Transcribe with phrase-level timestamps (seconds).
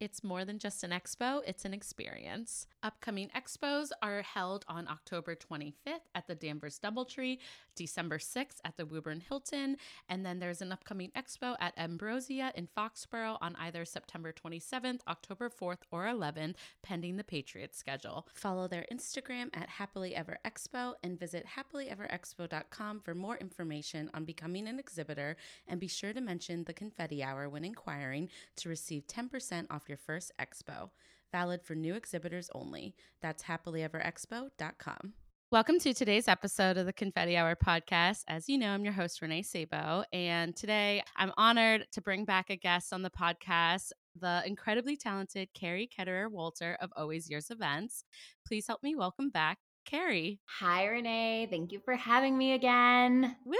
[0.00, 2.66] It's more than just an expo, it's an experience.
[2.82, 7.38] Upcoming expos are held on October 25th at the Danvers Doubletree,
[7.76, 9.76] December 6th at the Woburn Hilton,
[10.08, 15.48] and then there's an upcoming expo at Ambrosia in Foxborough on either September 27th, October
[15.48, 18.26] 4th, or 11th, pending the Patriots schedule.
[18.34, 24.66] Follow their Instagram at Happily Ever Expo and visit happilyeverexpo.com for more information on becoming
[24.66, 25.36] an exhibitor,
[25.68, 29.98] and be sure to mention the confetti hour when inquiring to receive 10% off your
[29.98, 30.90] first expo.
[31.32, 32.94] Valid for new exhibitors only.
[33.20, 35.14] That's happilyeverexpo.com.
[35.50, 38.24] Welcome to today's episode of the Confetti Hour podcast.
[38.26, 40.02] As you know, I'm your host, Renée Sabo.
[40.12, 45.48] And today I'm honored to bring back a guest on the podcast, the incredibly talented
[45.54, 48.04] Keri Ketterer Walter of Always Yours Events.
[48.44, 50.40] Please help me welcome back Keri.
[50.60, 51.48] Hi, Renée.
[51.48, 53.36] Thank you for having me again.
[53.44, 53.56] Woo!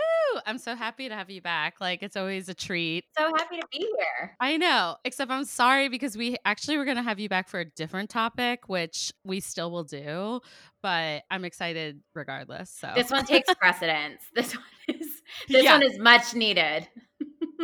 [0.46, 1.80] I'm so happy to have you back.
[1.80, 3.04] Like, it's always a treat.
[3.16, 4.36] So happy to be here.
[4.40, 7.60] I know, except I'm sorry because we actually were going to have you back for
[7.60, 10.40] a different topic, which we still will do,
[10.82, 12.70] but I'm excited regardless.
[12.70, 14.22] So, this one takes precedence.
[14.34, 15.72] This one is this yeah.
[15.72, 16.88] one is much needed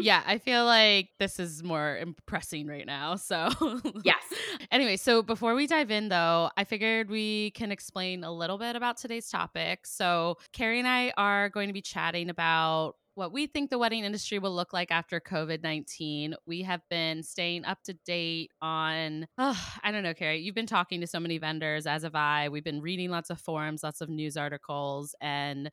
[0.00, 3.16] yeah, I feel like this is more impressing right now.
[3.16, 3.50] So,
[4.04, 4.22] yes.
[4.70, 8.76] anyway, so before we dive in, though, I figured we can explain a little bit
[8.76, 9.86] about today's topic.
[9.86, 14.04] So, Keri and I are going to be chatting about what we think the wedding
[14.04, 16.34] industry will look like after COVID 19.
[16.46, 20.66] We have been staying up to date on, oh, I don't know, Keri, you've been
[20.66, 22.48] talking to so many vendors, as have I.
[22.48, 25.70] We've been reading lots of forums, lots of news articles, and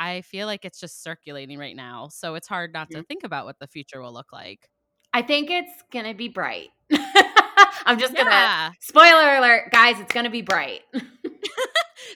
[0.00, 2.08] I feel like it's just circulating right now.
[2.08, 3.00] So it's hard not mm-hmm.
[3.00, 4.70] to think about what the future will look like.
[5.12, 6.68] I think it's going to be bright.
[7.84, 10.80] I'm just going to spoiler alert, guys, it's going to be bright.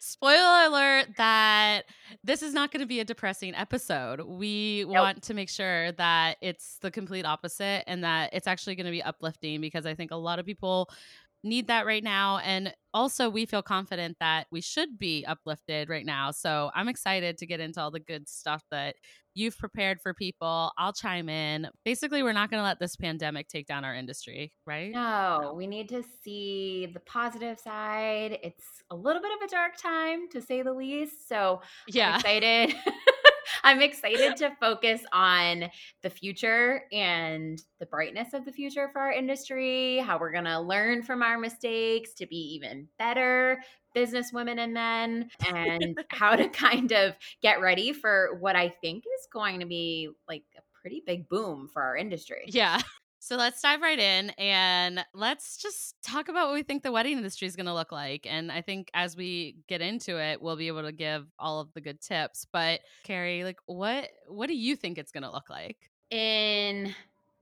[0.00, 1.84] spoiler alert that
[2.23, 4.21] this is not going to be a depressing episode.
[4.23, 4.93] We nope.
[4.93, 8.93] want to make sure that it's the complete opposite and that it's actually going to
[8.93, 10.89] be uplifting because I think a lot of people
[11.44, 12.38] need that right now.
[12.38, 16.31] And also, we feel confident that we should be uplifted right now.
[16.31, 18.97] So I'm excited to get into all the good stuff that
[19.34, 20.72] you've prepared for people.
[20.78, 21.69] I'll chime in.
[21.84, 24.93] Basically, we're not going to let this pandemic take down our industry, right?
[24.93, 28.38] No, no, we need to see the positive side.
[28.43, 31.28] It's a little bit of a dark time, to say the least.
[31.28, 32.11] So yeah.
[32.11, 32.75] I'm excited.
[33.65, 35.71] I'm excited to focus on
[36.03, 40.61] the future and the brightness of the future for our industry, how we're going to
[40.61, 43.59] learn from our mistakes to be even better
[43.95, 49.05] business women and men, and how to kind of get ready for what I think
[49.05, 52.45] is going to be like a pretty big boom for our industry.
[52.49, 52.81] Yeah.
[53.25, 57.17] So let's dive right in and let's just talk about what we think the wedding
[57.17, 58.27] industry is going to look like.
[58.29, 61.73] And I think as we get into it, we'll be able to give all of
[61.73, 62.47] the good tips.
[62.53, 65.79] But Keri, like what what do you think it's going to look like?
[66.11, 66.95] In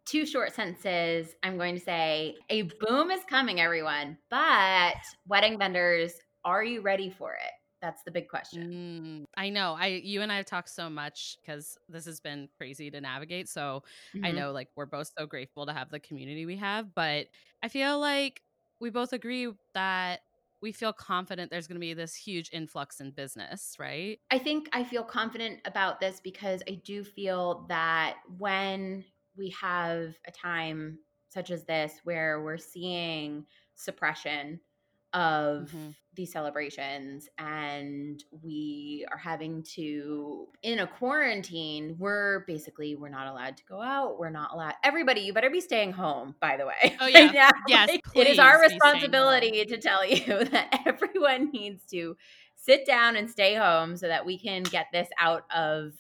[0.04, 4.94] two short sentences, I'm going to say a boom is coming everyone, but
[5.26, 6.12] wedding vendors,
[6.44, 7.50] are you ready for it?
[7.82, 9.26] That's the big question.
[9.26, 9.76] Mm, I know.
[9.78, 13.48] I you and I have talked so much because this has been crazy to navigate.
[13.48, 13.82] So
[14.14, 14.24] mm-hmm.
[14.24, 17.26] I know like we're both so grateful to have the community we have, but
[17.62, 18.40] I feel like
[18.80, 20.20] we both agree that
[20.62, 24.20] we feel confident there's going to be this huge influx in business, right?
[24.30, 29.04] I think I feel confident about this because I do feel that when
[29.36, 30.98] we have a time
[31.30, 33.44] such as this where we're seeing
[33.74, 34.60] suppression
[35.14, 35.90] of mm-hmm.
[36.14, 43.56] these celebrations and we are having to in a quarantine we're basically we're not allowed
[43.56, 46.96] to go out we're not allowed everybody you better be staying home by the way
[47.00, 52.16] oh yeah right yes it is our responsibility to tell you that everyone needs to
[52.56, 55.92] sit down and stay home so that we can get this out of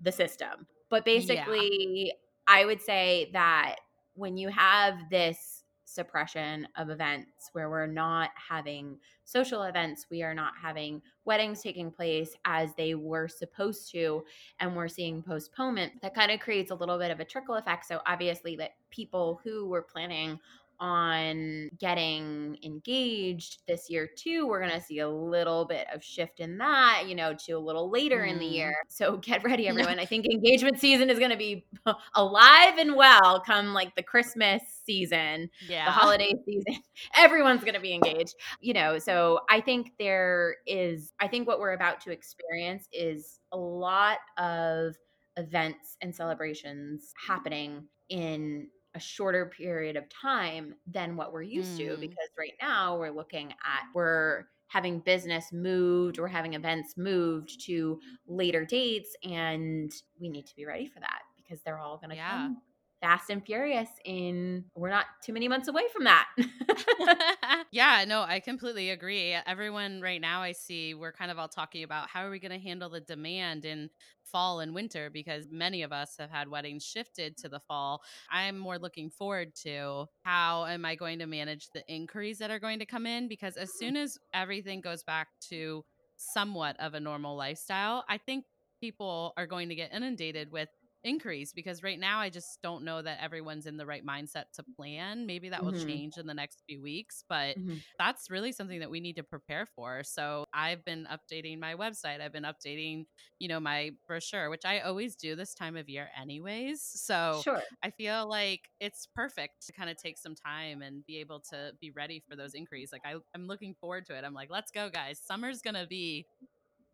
[0.00, 2.12] the system but basically yeah.
[2.46, 3.76] i would say that
[4.14, 5.55] when you have this
[5.96, 11.90] suppression of events where we're not having social events, we are not having weddings taking
[11.90, 14.22] place as they were supposed to,
[14.60, 15.92] and we're seeing postponement.
[16.02, 17.86] That kind of creates a little bit of a trickle effect.
[17.86, 20.38] So, obviously, that people who were planning
[20.80, 24.46] on getting engaged this year too.
[24.46, 27.58] We're going to see a little bit of shift in that, you know, to a
[27.58, 28.30] little later mm.
[28.30, 28.52] in the mm.
[28.52, 28.76] year.
[28.88, 29.98] So get ready, everyone.
[29.98, 31.66] I think engagement season is going to be
[32.14, 35.86] alive and well come like the Christmas season, yeah.
[35.86, 36.82] the holiday season.
[37.16, 38.98] Everyone's going to be engaged, you know.
[38.98, 44.18] So I think there is, I think what we're about to experience is a lot
[44.38, 44.96] of
[45.36, 51.88] events and celebrations happening in a shorter period of time than what we're used mm.
[51.88, 57.60] to because right now we're looking at we're having business moved or having events moved
[57.64, 62.10] to later dates and we need to be ready for that because they're all going
[62.10, 62.30] to yeah.
[62.30, 62.56] come
[63.00, 66.26] fast and furious in we're not too many months away from that.
[67.70, 69.36] yeah, no, I completely agree.
[69.46, 72.58] Everyone right now I see we're kind of all talking about how are we going
[72.58, 73.90] to handle the demand in
[74.24, 78.02] fall and winter because many of us have had weddings shifted to the fall.
[78.30, 82.58] I'm more looking forward to how am I going to manage the inquiries that are
[82.58, 85.84] going to come in because as soon as everything goes back to
[86.16, 88.44] somewhat of a normal lifestyle, I think
[88.80, 90.68] people are going to get inundated with
[91.06, 94.64] increase because right now I just don't know that everyone's in the right mindset to
[94.76, 95.26] plan.
[95.26, 95.72] Maybe that mm-hmm.
[95.76, 97.76] will change in the next few weeks, but mm-hmm.
[97.98, 100.02] that's really something that we need to prepare for.
[100.04, 102.20] So I've been updating my website.
[102.20, 103.06] I've been updating,
[103.38, 106.82] you know, my brochure, which I always do this time of year anyways.
[106.82, 107.62] So sure.
[107.82, 111.72] I feel like it's perfect to kind of take some time and be able to
[111.80, 112.92] be ready for those increases.
[112.92, 114.24] Like I, I'm looking forward to it.
[114.24, 115.20] I'm like, let's go guys.
[115.24, 116.26] Summer's going to be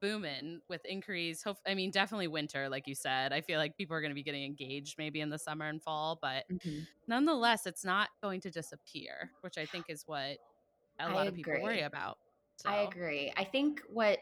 [0.02, 1.43] booming with inquiries.
[1.43, 3.32] Hope I mean definitely winter, like you said.
[3.32, 5.82] I feel like people are going to be getting engaged maybe in the summer and
[5.82, 6.81] fall, but mm-hmm.
[7.06, 10.38] nonetheless, it's not going to disappear, which I think is what
[11.00, 12.19] a lot of people worry about.
[12.56, 12.69] So.
[12.69, 13.32] I agree.
[13.37, 14.19] I think what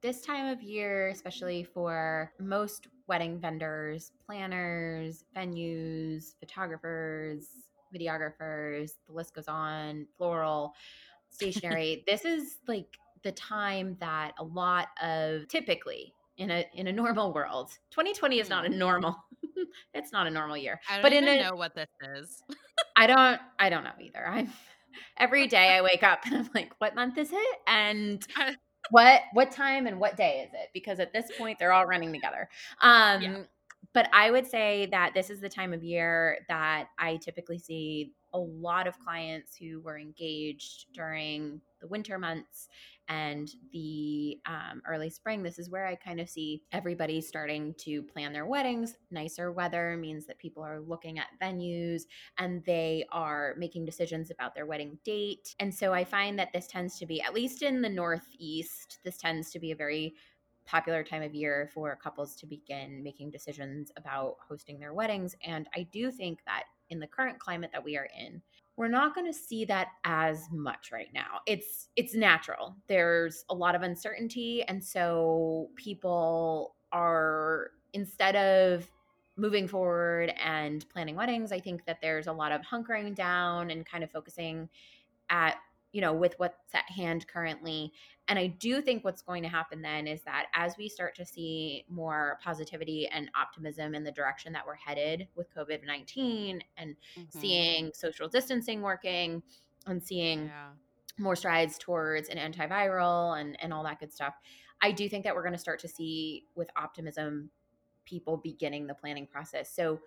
[0.00, 7.46] this time of year, especially for most wedding vendors, planners, venues, photographers,
[7.94, 10.74] videographers, the list goes on, floral,
[11.30, 12.04] stationery.
[12.06, 17.32] this is like the time that a lot of typically in a in a normal
[17.32, 18.76] world 2020 is not a mm.
[18.76, 19.16] normal
[19.94, 20.80] it's not a normal year.
[20.88, 22.42] I don't but in a, know what this is.
[22.96, 24.26] I don't i don't know either.
[24.26, 24.52] I'm
[25.18, 27.58] every day i wake up and i'm like what month is it?
[27.66, 28.24] And
[28.90, 30.70] what what time and what day is it?
[30.72, 32.48] Because at this point they're all running together.
[32.80, 33.42] Um yeah.
[33.92, 38.12] but i would say that this is the time of year that i typically see
[38.32, 42.68] a lot of clients who were engaged during the winter months
[43.08, 48.02] and the um, early spring, this is where I kind of see everybody starting to
[48.02, 48.96] plan their weddings.
[49.10, 52.02] Nicer weather means that people are looking at venues
[52.38, 55.54] and they are making decisions about their wedding date.
[55.60, 59.18] And so I find that this tends to be, at least in the Northeast, this
[59.18, 60.14] tends to be a very
[60.66, 65.36] popular time of year for couples to begin making decisions about hosting their weddings.
[65.44, 68.40] And I do think that in the current climate that we are in,
[68.76, 71.40] we're not going to see that as much right now.
[71.46, 72.74] It's it's natural.
[72.88, 78.90] There's a lot of uncertainty and so people are instead of
[79.36, 83.84] moving forward and planning weddings i think that there's a lot of hunkering down and
[83.84, 84.68] kind of focusing
[85.28, 85.56] at
[85.92, 87.92] you know with what's at hand currently
[88.28, 91.26] and I do think what's going to happen then is that as we start to
[91.26, 96.96] see more positivity and optimism in the direction that we're headed with COVID 19 and
[97.18, 97.38] mm-hmm.
[97.38, 99.42] seeing social distancing working
[99.86, 100.68] and seeing yeah.
[101.18, 104.34] more strides towards an antiviral and, and all that good stuff,
[104.80, 107.50] I do think that we're going to start to see with optimism
[108.06, 109.74] people beginning the planning process.
[109.74, 110.00] So,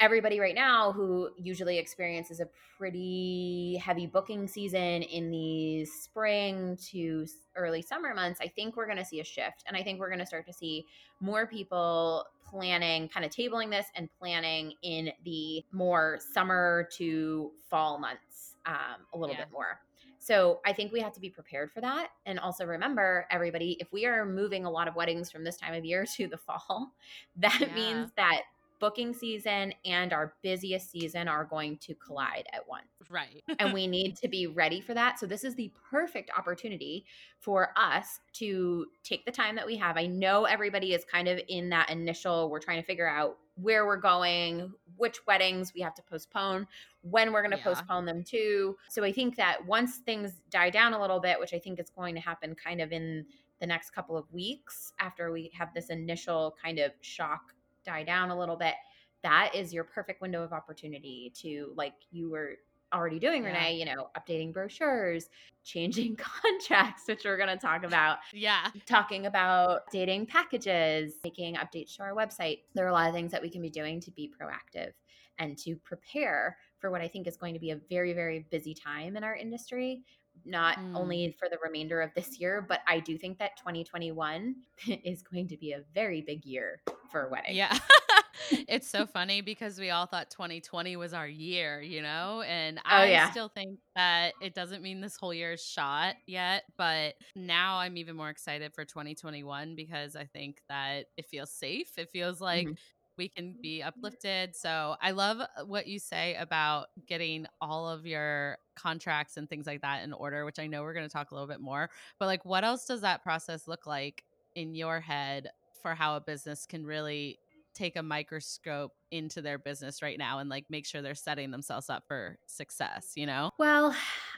[0.00, 7.26] everybody right now who usually experiences a pretty heavy booking season in these spring to
[7.56, 9.64] early summer months, I think we're going to see a shift.
[9.66, 10.86] And I think we're going to start to see
[11.20, 17.98] more people planning, kind of tabling this and planning in the more summer to fall
[17.98, 19.42] months um, a little yeah.
[19.42, 19.80] bit more.
[20.20, 22.08] So I think we have to be prepared for that.
[22.26, 25.74] And also remember, everybody, if we are moving a lot of weddings from this time
[25.74, 26.92] of year to the fall,
[27.36, 27.74] that yeah.
[27.74, 28.42] means that
[28.80, 32.86] booking season and our busiest season are going to collide at once.
[33.10, 33.42] Right.
[33.58, 35.18] and we need to be ready for that.
[35.18, 37.04] So, this is the perfect opportunity
[37.38, 39.96] for us to take the time that we have.
[39.96, 43.86] I know everybody is kind of in that initial, we're trying to figure out where
[43.86, 46.66] we're going, which weddings we have to postpone,
[47.02, 47.64] when we're going to yeah.
[47.64, 48.76] postpone them to.
[48.88, 51.90] So, I think that once things die down a little bit, which I think is
[51.90, 53.26] going to happen kind of in
[53.60, 57.54] the next couple of weeks after we have this initial kind of shock
[57.88, 58.74] die down a little bit,
[59.22, 62.56] that is your perfect window of opportunity to, like you were
[62.94, 63.54] already doing, yeah.
[63.54, 65.28] Renée, you know, updating brochures,
[65.64, 68.18] changing contracts, which we're going to talk about.
[68.32, 68.68] Yeah.
[68.86, 72.60] Talking about dating packages, making updates to our website.
[72.74, 74.92] There are a lot of things that we can be doing to be proactive
[75.38, 78.74] and to prepare for what I think is going to be a very, very busy
[78.74, 80.02] time in our industry,
[80.44, 80.94] not mm.
[80.94, 84.54] only for the remainder of this year, but I do think that 2021
[85.04, 87.56] is going to be a very big year for a wedding.
[87.56, 87.76] Yeah.
[88.50, 92.42] it's so funny because we all thought 2020 was our year, you know?
[92.46, 93.30] And oh, I yeah.
[93.30, 97.96] still think that it doesn't mean this whole year is shot yet, but now I'm
[97.96, 101.98] even more excited for 2021 because I think that it feels safe.
[101.98, 102.74] It feels like mm-hmm
[103.18, 104.56] we can be uplifted.
[104.56, 109.66] So I love uh, what you say about getting all of your contracts and things
[109.66, 111.90] like that in order, which I know we're going to talk a little bit more.
[112.18, 115.50] But like, what else does that process look like in your head
[115.82, 117.38] for how a business can really
[117.74, 121.88] take a microscope into their business right now and like make sure they're setting themselves
[121.88, 123.50] up for success, you know?
[123.58, 123.94] Well,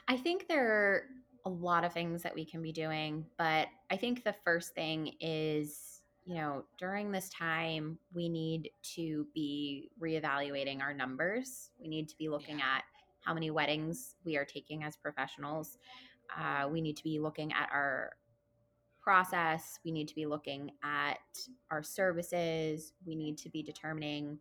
[0.07, 1.03] I think there are
[1.45, 5.13] a lot of things that we can be doing, but I think the first thing
[5.19, 5.90] is
[6.31, 11.71] you know, during this time, we need to be reevaluating our numbers.
[11.77, 12.77] We need to be looking yeah.
[12.77, 12.83] at
[13.19, 15.77] how many weddings we are taking as professionals.
[16.39, 18.11] Uh, we need to be looking at our
[19.01, 19.77] process.
[19.83, 21.19] We need to be looking at
[21.69, 22.93] our services.
[23.05, 24.39] We need to be determining,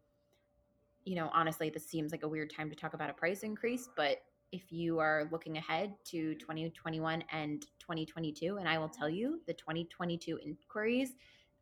[1.05, 3.89] you know, honestly, this seems like a weird time to talk about a price increase,
[3.97, 4.19] but
[4.53, 9.55] if you are looking ahead to 2021 and 2022, and I will tell you the
[9.55, 11.15] 2022 inquiries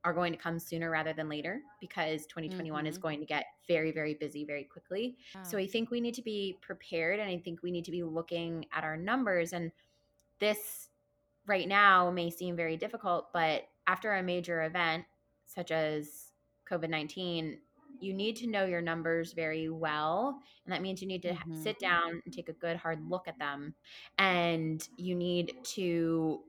[0.04, 2.86] are going to come sooner rather than later because 2021 mm-hmm.
[2.88, 5.16] is going to get very very busy very quickly.
[5.42, 8.02] So I think we need to be prepared and I think we need to be
[8.02, 9.72] looking at our numbers and
[10.38, 10.88] this
[11.46, 15.04] right now may seem very difficult but after a major event
[15.46, 16.28] such as
[16.70, 17.58] COVID-19
[18.00, 21.62] you need to know your numbers very well and that means you need to mm-hmm.
[21.62, 23.74] sit down and take a good hard look at them
[24.18, 26.40] and you need to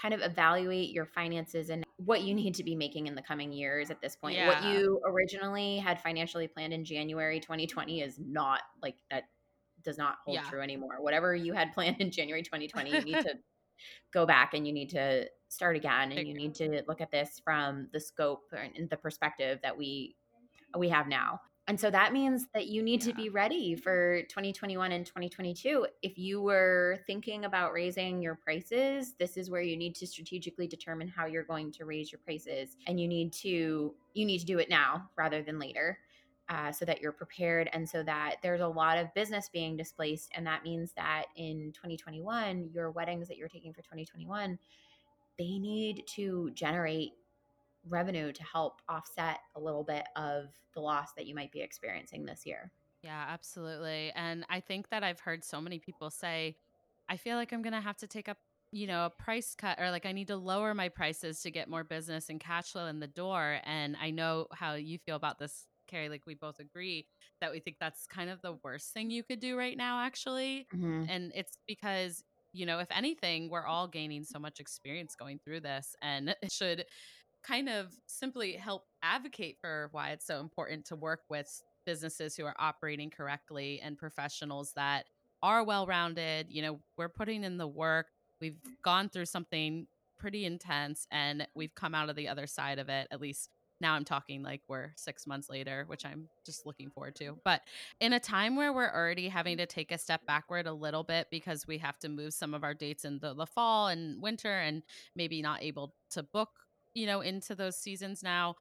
[0.00, 3.52] kind of evaluate your finances and what you need to be making in the coming
[3.52, 4.36] years at this point.
[4.36, 4.48] Yeah.
[4.48, 9.24] What you originally had financially planned in January 2020 is not like that
[9.82, 10.42] does not hold yeah.
[10.42, 10.96] true anymore.
[11.00, 13.34] Whatever you had planned in January 2020, you need to
[14.12, 17.40] go back and you need to start again and you need to look at this
[17.44, 20.16] from the scope and the perspective that we
[20.76, 21.40] we have now.
[21.68, 23.10] And so that means that you need yeah.
[23.10, 25.86] to be ready for 2021 and 2022.
[26.02, 30.68] If you were thinking about raising your prices, this is where you need to strategically
[30.68, 32.76] determine how you're going to raise your prices.
[32.86, 35.98] And you need to you need to do it now rather than later.
[36.48, 40.30] Uh, so that you're prepared and so that there's a lot of business being displaced
[40.36, 44.56] and that means that in 2021 your weddings that you're taking for 2021
[45.38, 47.14] they need to generate
[47.88, 52.24] revenue to help offset a little bit of the loss that you might be experiencing
[52.24, 52.70] this year.
[53.02, 54.12] Yeah, absolutely.
[54.14, 56.56] And I think that I've heard so many people say,
[57.08, 58.38] I feel like I'm going to have to take up,
[58.72, 61.68] you know, a price cut or like I need to lower my prices to get
[61.68, 63.58] more business and cash flow in the door.
[63.64, 66.08] And I know how you feel about this, Keri.
[66.08, 67.06] Like we both agree
[67.40, 70.66] that we think that's kind of the worst thing you could do right now, actually.
[70.74, 71.04] Mm-hmm.
[71.08, 75.60] And it's because you know, if anything, we're all gaining so much experience going through
[75.60, 76.86] this and it should
[77.46, 82.44] kind of simply help advocate for why it's so important to work with businesses who
[82.44, 85.04] are operating correctly and professionals that
[85.42, 86.46] are well rounded.
[86.50, 88.08] You know, we're putting in the work,
[88.40, 89.86] we've gone through something
[90.18, 93.50] pretty intense, and we've come out of the other side of it, at least
[93.80, 97.38] now I'm talking like we're six months later, which I'm just looking forward to.
[97.44, 97.60] But
[98.00, 101.28] in a time where we're already having to take a step backward a little bit
[101.30, 104.82] because we have to move some of our dates into the fall and winter and
[105.14, 106.50] maybe not able to book
[106.96, 108.54] you know, into those seasons now,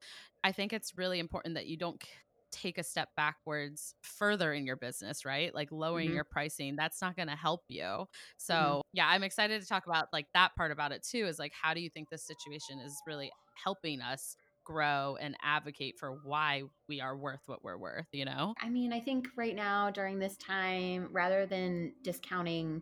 [0.43, 2.03] I think it's really important that you don't
[2.51, 5.55] take a step backwards further in your business, right?
[5.55, 6.15] Like lowering mm-hmm.
[6.15, 7.83] your pricing, that's not going to help you.
[7.83, 8.03] Mm-hmm.
[8.37, 8.79] So, mm-hmm.
[8.93, 11.73] yeah, I'm excited to talk about like that part about it too is like how
[11.73, 13.31] do you think this situation is really
[13.63, 18.53] helping us grow and advocate for why we are worth what we're worth, you know?
[18.61, 22.81] I mean, I think right now during this time rather than discounting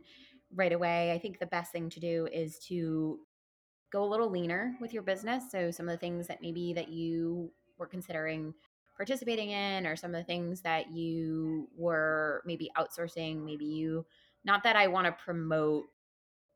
[0.56, 3.20] right away, I think the best thing to do is to
[3.94, 5.46] go a little leaner with your business.
[5.52, 8.54] So some of the things that maybe that you were considering
[8.98, 14.06] participating in or some of the things that you were maybe outsourcing, maybe you
[14.44, 15.86] not that I want to promote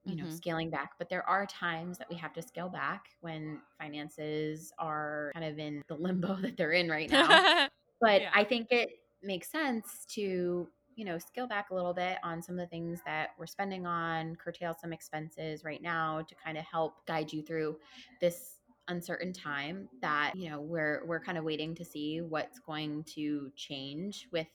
[0.03, 0.35] you know mm-hmm.
[0.35, 5.31] scaling back but there are times that we have to scale back when finances are
[5.33, 7.67] kind of in the limbo that they're in right now
[8.01, 8.29] but yeah.
[8.33, 8.89] i think it
[9.21, 12.99] makes sense to you know, scale back a little bit on some of the things
[13.05, 17.43] that we're spending on, curtail some expenses right now to kind of help guide you
[17.43, 17.77] through
[18.19, 18.55] this
[18.87, 23.51] uncertain time that, you know, we're we're kind of waiting to see what's going to
[23.55, 24.47] change with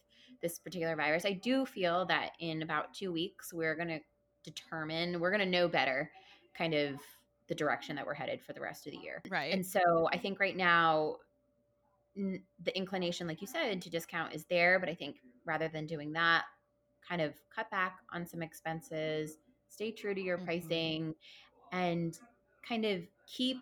[0.42, 1.24] this particular virus.
[1.24, 4.00] I do feel that in about 2 weeks we're going to
[4.42, 6.10] determine, we're going to know better
[6.58, 6.96] kind of
[7.46, 9.22] the direction that we're headed for the rest of the year.
[9.30, 9.54] Right.
[9.54, 11.18] And so I think right now
[12.14, 16.12] the inclination like you said to discount is there but i think rather than doing
[16.12, 16.44] that
[17.08, 20.46] kind of cut back on some expenses, stay true to your mm-hmm.
[20.46, 21.14] pricing,
[21.72, 22.18] and
[22.66, 23.58] kind of keep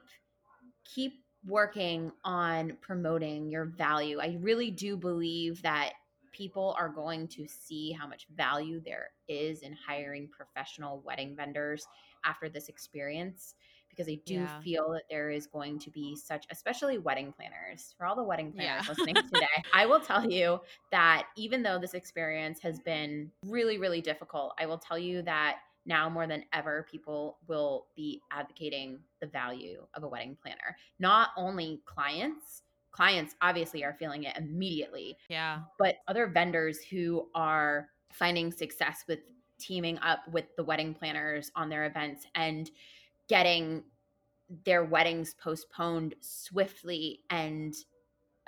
[0.84, 4.18] keep working on promoting your value.
[4.20, 5.92] I really do believe that
[6.32, 11.87] people are going to see how much value there is in hiring professional wedding vendors
[12.25, 13.54] after this experience
[13.90, 14.61] because I do yeah.
[14.61, 18.52] feel that there is going to be such, especially wedding planners, for all the wedding
[18.52, 18.88] planners yeah.
[18.88, 19.47] listening today.
[19.75, 24.66] I will tell you that even though this experience has been really, really difficult, I
[24.66, 30.02] will tell you that now more than ever, people will be advocating the value of
[30.02, 30.76] a wedding planner.
[30.99, 35.16] Not only clients, clients obviously are feeling it immediately.
[35.28, 35.61] Yeah.
[35.78, 39.20] But other vendors who are finding success with
[39.59, 42.70] teaming up with the wedding planners on their events and
[43.30, 43.84] getting
[44.64, 47.75] their weddings postponed swiftly and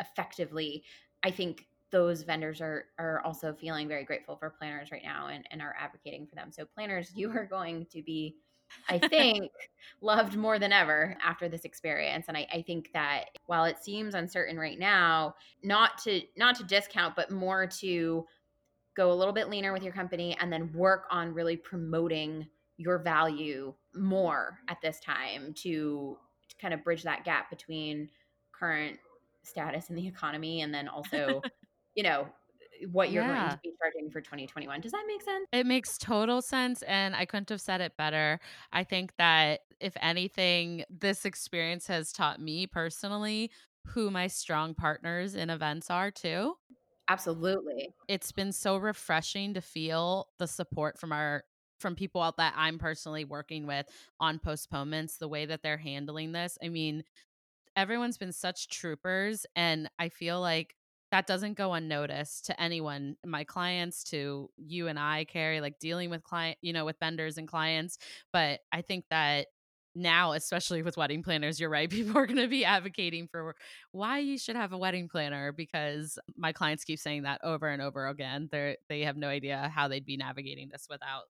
[0.00, 0.82] effectively.
[1.22, 5.46] I think those vendors are are also feeling very grateful for planners right now and,
[5.52, 6.50] and are advocating for them.
[6.50, 8.34] So planners, you are going to be,
[8.88, 9.52] I think,
[10.00, 12.24] loved more than ever after this experience.
[12.26, 16.64] And I, I think that while it seems uncertain right now, not to not to
[16.64, 18.26] discount, but more to
[18.96, 22.98] go a little bit leaner with your company and then work on really promoting your
[22.98, 26.16] value more at this time to,
[26.48, 28.08] to kind of bridge that gap between
[28.52, 28.98] current
[29.42, 31.42] status in the economy and then also
[31.94, 32.26] you know
[32.90, 33.38] what you're yeah.
[33.38, 34.80] going to be charging for 2021.
[34.80, 35.46] Does that make sense?
[35.52, 36.82] It makes total sense.
[36.82, 38.40] And I couldn't have said it better.
[38.72, 43.50] I think that if anything, this experience has taught me personally
[43.86, 46.54] who my strong partners in events are too.
[47.08, 47.90] Absolutely.
[48.08, 51.44] It's been so refreshing to feel the support from our
[51.82, 53.86] from people out that I'm personally working with
[54.20, 56.56] on postponements, the way that they're handling this.
[56.62, 57.04] I mean,
[57.76, 60.74] everyone's been such troopers and I feel like
[61.10, 66.10] that doesn't go unnoticed to anyone my clients to you and i keri like dealing
[66.10, 67.98] with client you know with vendors and clients
[68.32, 69.46] but i think that
[69.94, 73.54] now especially with wedding planners you're right people are going to be advocating for
[73.92, 77.82] why you should have a wedding planner because my clients keep saying that over and
[77.82, 81.24] over again they they have no idea how they'd be navigating this without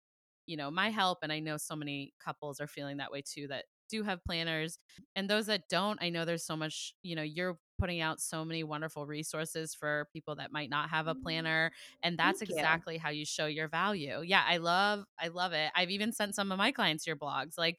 [0.47, 3.47] you know my help and i know so many couples are feeling that way too
[3.49, 4.79] that do have planners
[5.15, 8.45] and those that don't i know there's so much you know you're putting out so
[8.45, 11.23] many wonderful resources for people that might not have a mm-hmm.
[11.23, 11.71] planner
[12.03, 13.01] and that's Thank exactly you.
[13.01, 16.51] how you show your value yeah i love i love it i've even sent some
[16.51, 17.79] of my clients your blogs like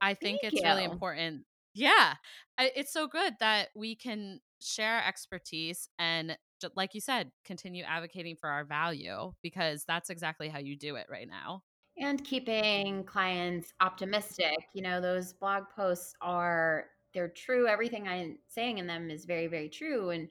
[0.00, 0.68] i think Thank it's you.
[0.68, 2.14] really important yeah
[2.58, 6.36] it's so good that we can share expertise and
[6.74, 11.06] like you said continue advocating for our value because that's exactly how you do it
[11.08, 11.62] right now
[12.00, 18.78] and keeping clients optimistic you know those blog posts are they're true everything i'm saying
[18.78, 20.28] in them is very very true and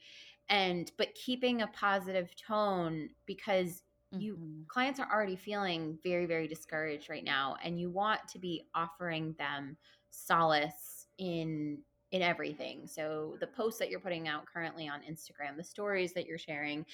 [0.50, 4.62] and but keeping a positive tone because you mm-hmm.
[4.68, 9.36] clients are already feeling very very discouraged right now and you want to be offering
[9.38, 9.76] them
[10.12, 11.78] solace in
[12.12, 16.26] in everything so the posts that you're putting out currently on instagram the stories that
[16.26, 16.86] you're sharing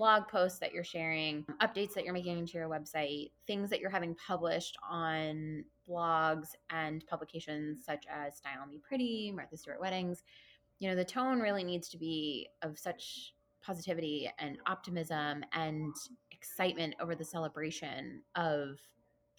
[0.00, 3.90] blog posts that you're sharing, updates that you're making into your website, things that you're
[3.90, 10.22] having published on blogs and publications such as Style Me Pretty, Martha Stewart Weddings.
[10.78, 15.94] You know, the tone really needs to be of such positivity and optimism and
[16.30, 18.78] excitement over the celebration of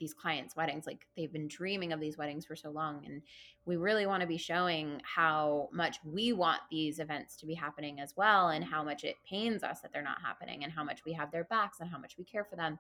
[0.02, 0.86] these clients' weddings.
[0.86, 3.06] Like they've been dreaming of these weddings for so long.
[3.06, 3.22] And
[3.66, 8.02] we really want to be showing how much we want these events to be happening
[8.02, 11.06] as well, and how much it pains us that they're not happening, and how much
[11.06, 12.78] we have their backs, and how much we care for them.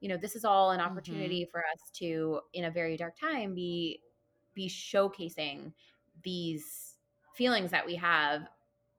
[0.00, 0.90] You know, this is all an mm-hmm.
[0.90, 1.50] opportunity mm-hmm.
[1.50, 4.00] for us to, in a very dark time, be
[4.54, 5.72] be showcasing
[6.22, 6.94] these
[7.34, 8.48] feelings that we have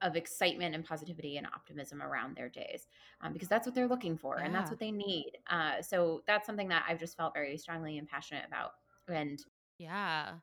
[0.02, 2.86] of excitement and positivity and optimism around their days
[3.20, 4.44] um, because that's what they're looking for yeah.
[4.44, 5.32] and that's what they need.
[5.50, 8.72] Uh, so that's something that I've just felt very strongly and passionate about.
[9.08, 9.42] And
[9.78, 10.34] yeah.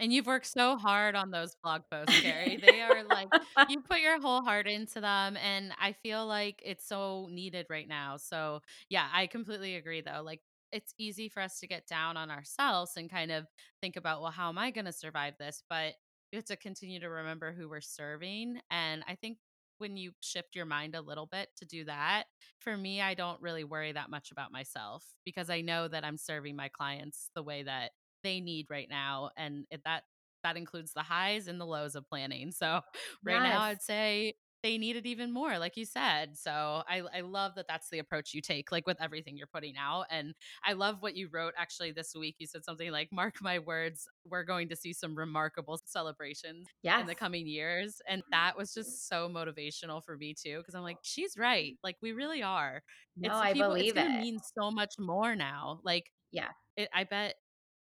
[0.00, 2.56] And you've worked so hard on those blog posts, Keri.
[2.64, 3.28] They are like,
[3.68, 5.36] you put your whole heart into them.
[5.36, 8.16] And I feel like it's so needed right now.
[8.16, 10.22] So, yeah, I completely agree, though.
[10.24, 10.40] Like,
[10.70, 13.46] it's easy for us to get down on ourselves and kind of
[13.80, 15.64] think about, well, how am I going to survive this?
[15.68, 15.94] But
[16.32, 18.58] you have to continue to remember who we're serving.
[18.70, 19.38] And I think
[19.78, 22.24] when you shift your mind a little bit to do that,
[22.60, 26.16] for me, I don't really worry that much about myself because I know that I'm
[26.18, 29.30] serving my clients the way that they need right now.
[29.36, 30.02] And that
[30.44, 32.52] that includes the highs and the lows of planning.
[32.58, 32.80] So
[33.24, 33.42] right yes.
[33.42, 36.36] now I'd say they need it even more, like you said.
[36.36, 39.76] So I, I love that that's the approach you take, like with everything you're putting
[39.76, 40.06] out.
[40.10, 42.36] And I love what you wrote actually this week.
[42.38, 47.00] You said something like, Mark my words, we're going to see some remarkable celebrations yes.
[47.00, 48.00] in the coming years.
[48.08, 51.76] And that was just so motivational for me too, because I'm like, she's right.
[51.84, 52.82] Like we really are.
[53.16, 54.20] No, it's, I people, believe it's it.
[54.20, 55.80] means so much more now.
[55.84, 57.36] Like, yeah, it, I bet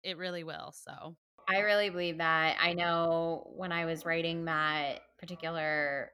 [0.03, 0.73] it really will.
[0.73, 1.15] So
[1.49, 2.57] I really believe that.
[2.61, 6.11] I know when I was writing that particular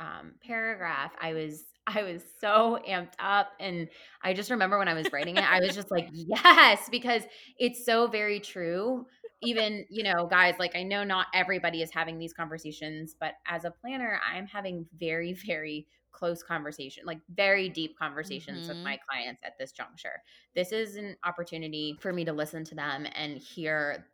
[0.00, 3.88] um, paragraph, I was I was so amped up, and
[4.22, 7.22] I just remember when I was writing it, I was just like, yes, because
[7.58, 9.06] it's so very true.
[9.42, 13.64] Even you know, guys, like I know not everybody is having these conversations, but as
[13.64, 18.76] a planner, I'm having very very close conversation, like very deep conversations mm-hmm.
[18.76, 20.22] with my clients at this juncture.
[20.54, 24.06] This is an opportunity for me to listen to them and hear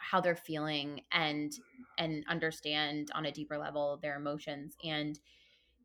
[0.00, 1.52] how they're feeling and
[1.98, 5.18] and understand on a deeper level their emotions and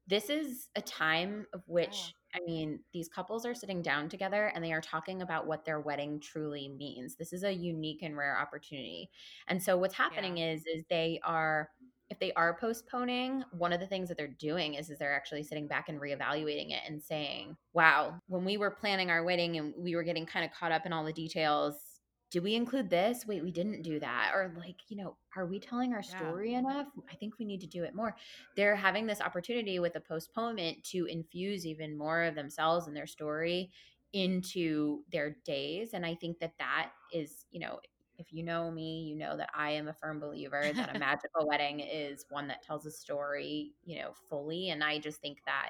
[0.08, 4.64] this is a time of which I mean, these couples are sitting down together and
[4.64, 7.16] they are talking about what their wedding truly means.
[7.16, 9.10] This is a unique and rare opportunity.
[9.48, 10.54] And so what's happening yeah.
[10.54, 11.70] is is they are
[12.10, 15.44] if they are postponing, one of the things that they're doing is is they're actually
[15.44, 19.74] sitting back and reevaluating it and saying, "Wow, when we were planning our wedding and
[19.78, 21.93] we were getting kind of caught up in all the details,
[22.34, 23.28] did we include this?
[23.28, 24.32] Wait, we didn't do that.
[24.34, 26.60] Or like, you know, are we telling our story yeah.
[26.60, 26.88] enough?
[27.12, 28.16] I think we need to do it more.
[28.56, 33.06] They're having this opportunity with a postponement to infuse even more of themselves and their
[33.06, 33.70] story
[34.14, 35.94] into their days.
[35.94, 37.80] And I think that that is, you know,
[38.18, 41.48] if you know me, you know that I am a firm believer that a magical
[41.48, 44.72] wedding is one that tells a story, you know, fully.
[44.72, 45.70] And I just think that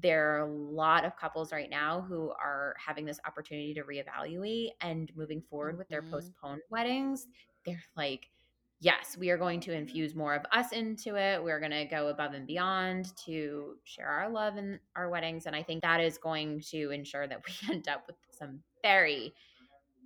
[0.00, 4.70] there are a lot of couples right now who are having this opportunity to reevaluate
[4.80, 5.78] and moving forward mm-hmm.
[5.78, 6.12] with their mm-hmm.
[6.12, 7.26] postponed weddings.
[7.64, 8.28] They're like,
[8.80, 11.42] yes, we are going to infuse more of us into it.
[11.42, 15.46] We're going to go above and beyond to share our love in our weddings.
[15.46, 19.32] And I think that is going to ensure that we end up with some very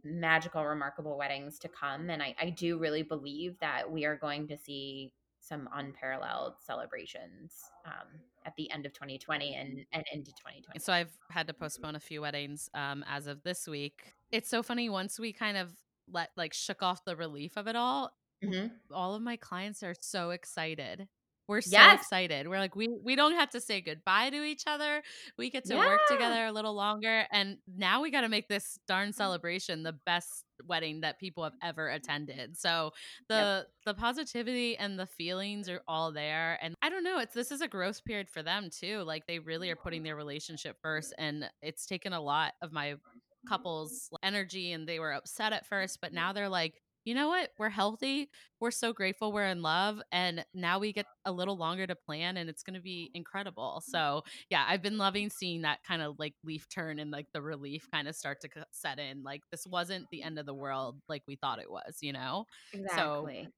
[0.05, 2.11] magical, remarkable weddings to come.
[2.11, 5.13] And I, I do really believe that we are going to see
[5.49, 7.55] some unparalleled celebrations
[7.87, 10.79] um, at the end of 2020 and, and into 2020.
[10.79, 14.15] So I've had to postpone a few weddings um, as of this week.
[14.31, 15.71] It's so funny once we kind of
[16.11, 18.13] let like shook off the relief of it all.
[18.45, 18.69] Mm-hmm.
[18.93, 21.09] All of my clients are so excited
[21.49, 22.03] we're so yes.
[22.03, 22.47] excited.
[22.47, 25.03] We're like, we we don't have to say goodbye to each other.
[25.39, 25.87] We get to yeah.
[25.87, 27.25] work together a little longer.
[27.33, 29.15] And now we got to make this darn mm.
[29.15, 32.59] celebration the best wedding that people have ever attended.
[32.59, 32.93] So
[33.29, 33.67] the yep.
[33.87, 36.59] the positivity and the feelings are all there.
[36.61, 39.03] And I don't know, it's this is a growth period for them too.
[39.03, 41.15] Like they really are putting their relationship first.
[41.17, 42.97] And it's taken a lot of my
[43.49, 47.53] couples energy and they were upset at first but now they're like you know what?
[47.59, 48.29] We're healthy.
[48.61, 50.03] We're so grateful we're in love.
[50.13, 53.81] And now we get a little longer to plan and it's going to be incredible.
[53.83, 53.91] Mm-hmm.
[53.91, 57.41] So, yeah, I've been loving seeing that kind of like leaf turn and like the
[57.41, 59.23] relief kind of start to set in.
[59.23, 62.45] Like, this wasn't the end of the world like we thought it was, you know?
[62.75, 63.45] Exactly.
[63.45, 63.51] So,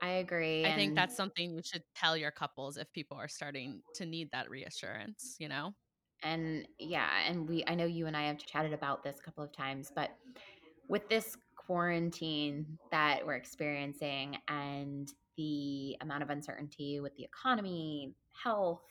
[0.00, 0.64] I agree.
[0.64, 4.06] I and think that's something you should tell your couples if people are starting to
[4.06, 5.74] need that reassurance, you know?
[6.22, 9.44] And yeah, and we, I know you and I have chatted about this a couple
[9.44, 10.16] of times, but
[10.88, 11.36] with this
[11.66, 18.82] quarantine that we're experiencing and the amount of uncertainty with the economy, health,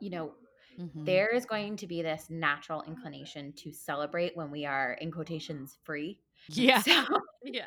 [0.00, 0.32] you know,
[0.78, 1.04] mm-hmm.
[1.04, 5.76] there is going to be this natural inclination to celebrate when we are in quotations
[5.84, 6.18] free.
[6.50, 6.80] Yeah.
[6.80, 7.04] So,
[7.42, 7.66] yeah.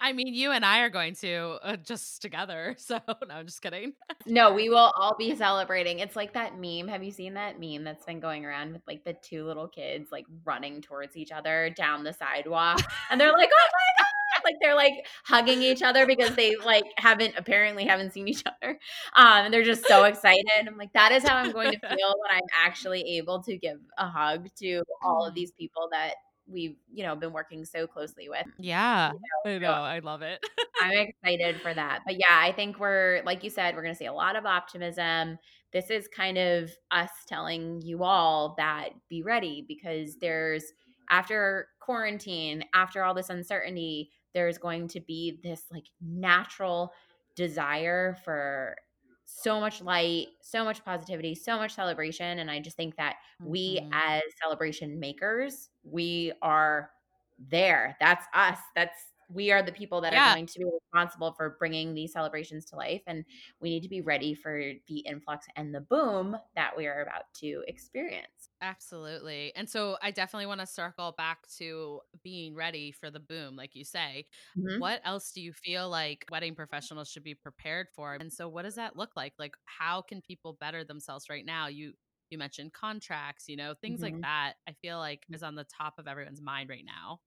[0.00, 2.76] I mean, you and I are going to uh, just together.
[2.84, 3.94] So, no, I'm just kidding.
[4.26, 6.00] no, we will all be celebrating.
[6.00, 6.88] It's like that meme.
[6.88, 10.10] Have you seen that meme that's been going around with like the two little kids
[10.12, 12.82] like running towards each other down the sidewalk?
[13.10, 14.03] And they're like, oh my God
[14.44, 18.78] like they're like hugging each other because they like haven't apparently haven't seen each other.
[19.16, 20.44] Um, and they're just so excited.
[20.66, 23.78] I'm like, that is how I'm going to feel when I'm actually able to give
[23.98, 25.36] a hug to all of mm.
[25.36, 26.14] these people that
[26.46, 29.18] we've you know been working so closely with yeah you
[29.50, 30.44] know, i know so i love it
[30.82, 30.92] i'm
[31.24, 34.06] excited for that but yeah i think we're like you said we're going to see
[34.06, 35.38] a lot of optimism
[35.72, 40.64] this is kind of us telling you all that be ready because there's
[41.10, 46.92] after quarantine after all this uncertainty there's going to be this like natural
[47.36, 48.76] desire for
[49.24, 52.40] so much light, so much positivity, so much celebration.
[52.40, 53.50] And I just think that mm-hmm.
[53.50, 56.90] we, as celebration makers, we are
[57.48, 57.96] there.
[58.00, 58.58] That's us.
[58.74, 58.98] That's
[59.30, 60.30] we are the people that yeah.
[60.30, 63.02] are going to be responsible for bringing these celebrations to life.
[63.06, 63.24] And
[63.60, 67.24] we need to be ready for the influx and the boom that we are about
[67.40, 68.26] to experience.
[68.64, 69.54] Absolutely.
[69.54, 73.74] And so I definitely want to circle back to being ready for the boom, like
[73.74, 74.26] you say.
[74.56, 74.78] Mhm.
[74.78, 78.14] What else do you feel like wedding professionals should be prepared for?
[78.14, 79.34] And so what does that look like?
[79.38, 81.66] Like how can people better themselves right now?
[81.66, 81.92] You
[82.30, 84.24] you mentioned contracts, you know, things like Mhm.
[84.24, 84.54] that.
[84.66, 87.20] I feel like is on the top of everyone's mind right now.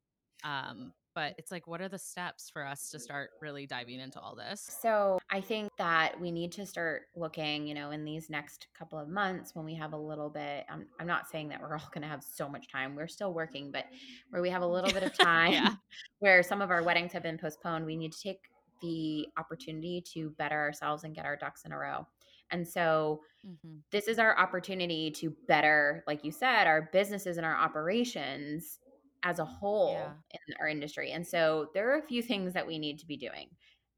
[0.43, 4.19] Um, but it's like what are the steps for us to start really diving into
[4.19, 4.69] all this?
[4.79, 8.99] So I think that we need to start looking, you know, in these next couple
[8.99, 10.67] of months when we have a little bit.
[10.69, 12.95] I'm, I'm not saying that we're all going to have so much time.
[12.95, 13.85] We're still working, but
[14.29, 15.71] where we have a little bit of time, Yeah.
[16.19, 18.41] where some of our weddings have been postponed, we need to take
[18.83, 22.05] the opportunity to better ourselves and get our ducks in a row.
[22.51, 23.81] And so Mhm.
[23.89, 28.81] this is our opportunity to better, like you said, our businesses and our operations
[29.23, 30.11] as a whole Yeah.
[30.47, 31.11] in our industry.
[31.11, 33.49] And so there are a few things that we need to be doing.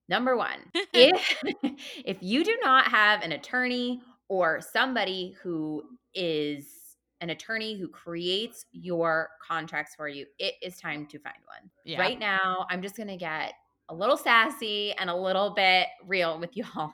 [0.07, 0.59] Number one,
[0.93, 1.43] if
[2.05, 6.65] if you do not have an attorney or somebody who is
[7.21, 11.69] an attorney who creates your contracts for you, it is time to find one.
[11.83, 11.99] Yeah.
[11.99, 13.53] Right now, I'm just going to get
[13.89, 16.91] a little sassy and a little bit real with y'all.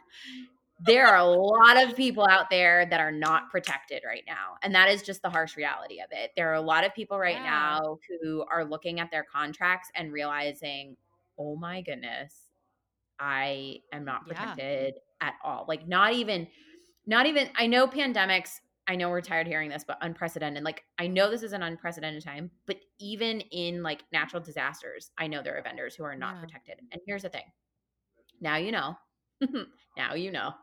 [0.79, 4.57] There are a lot of people out there that are not protected right now.
[4.61, 6.31] And that is just the harsh reality of it.
[6.35, 7.43] There are a lot of people right Yeah.
[7.43, 10.97] now who are looking at their contracts and realizing,
[11.39, 12.51] oh my goodness,
[13.19, 14.55] I am not Yeah.
[14.55, 15.65] protected at all.
[15.67, 16.47] Like not even
[17.05, 20.63] not even I know pandemics, I know we're tired hearing this, but unprecedented.
[20.63, 25.27] Like I know this is an unprecedented time, but even in like natural disasters, I
[25.27, 26.41] know there are vendors who are not Yeah.
[26.41, 26.81] protected.
[26.91, 27.45] And here's the thing.
[28.41, 28.97] Now you know.
[29.97, 30.53] now you know.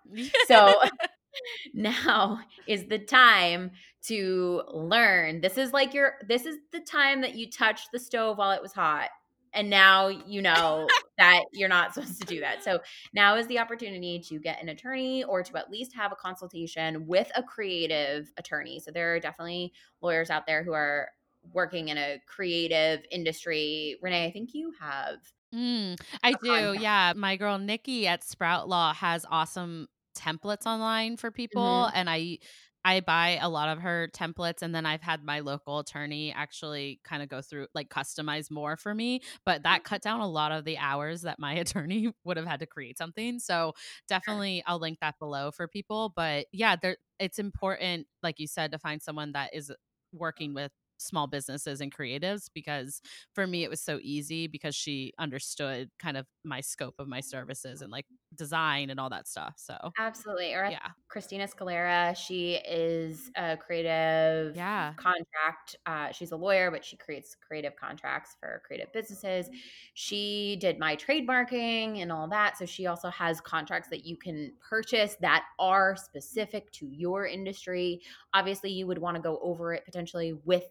[0.46, 0.80] So
[1.74, 3.70] now is the time
[4.04, 5.40] to learn.
[5.40, 8.62] This is like your this is the time that you touched the stove while it
[8.62, 9.08] was hot.
[9.54, 12.64] And now you know that you're not supposed to do that.
[12.64, 12.80] So
[13.12, 17.06] now is the opportunity to get an attorney or to at least have a consultation
[17.06, 18.80] with a creative attorney.
[18.80, 21.10] So there are definitely lawyers out there who are
[21.52, 23.98] working in a creative industry.
[24.02, 25.18] Renée, I think you have
[25.54, 26.72] Mm, I do.
[26.78, 27.12] Yeah.
[27.16, 31.92] My girl Nikki at Sprout Law has awesome templates online for people Mhm.
[31.94, 32.38] and I
[32.84, 37.00] I buy a lot of her templates and then I've had my local attorney actually
[37.04, 40.50] kind of go through like customize more for me, but that cut down a lot
[40.52, 43.38] of the hours that my attorney would have had to create something.
[43.38, 43.74] So,
[44.08, 48.72] definitely I'll link that below for people, but yeah, there it's important like you said
[48.72, 49.70] to find someone that is
[50.12, 53.00] working with small businesses and creatives because
[53.34, 57.20] for me it was so easy because she understood kind of my scope of my
[57.20, 59.54] services and like design and all that stuff.
[59.58, 60.54] So Absolutely.
[60.54, 60.88] Or yeah.
[61.08, 64.94] Christina Scalera, she is a creative Yeah.
[64.96, 65.76] contract.
[65.84, 69.50] Uh, she's a lawyer, but she creates creative contracts for creative businesses.
[69.94, 72.56] She did my trademarking and all that.
[72.56, 78.00] So she also has contracts that you can purchase that are specific to your industry.
[78.32, 80.64] Obviously, you would want to go over it potentially with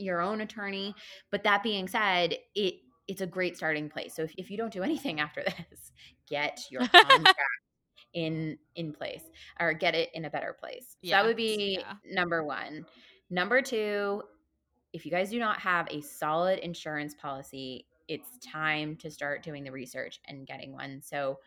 [0.00, 0.96] your own attorney.
[1.30, 2.74] But that being said, it
[3.08, 4.14] it's a great starting place.
[4.14, 5.92] So if, if you don't do anything after this,
[6.28, 7.34] get your contract
[8.12, 9.22] in in place
[9.60, 10.96] or get it in a better place.
[11.02, 11.94] So that would be Yeah.
[12.04, 12.86] number 1.
[13.30, 14.22] Number 2,
[14.92, 19.64] if you guys do not have a solid insurance policy, it's time to start doing
[19.64, 21.00] the research and getting one.
[21.02, 21.38] So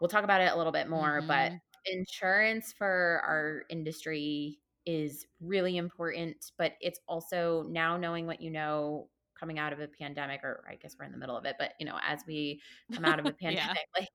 [0.00, 1.60] we'll talk about it a little bit more, but Mhm.
[1.86, 9.08] insurance for our industry is really important, but it's also now knowing what you know
[9.38, 11.72] coming out of a pandemic or I guess we're in the middle of it, but
[11.80, 12.60] you know, as we
[12.92, 13.68] come out of a Yeah.
[13.68, 14.08] pandemic, like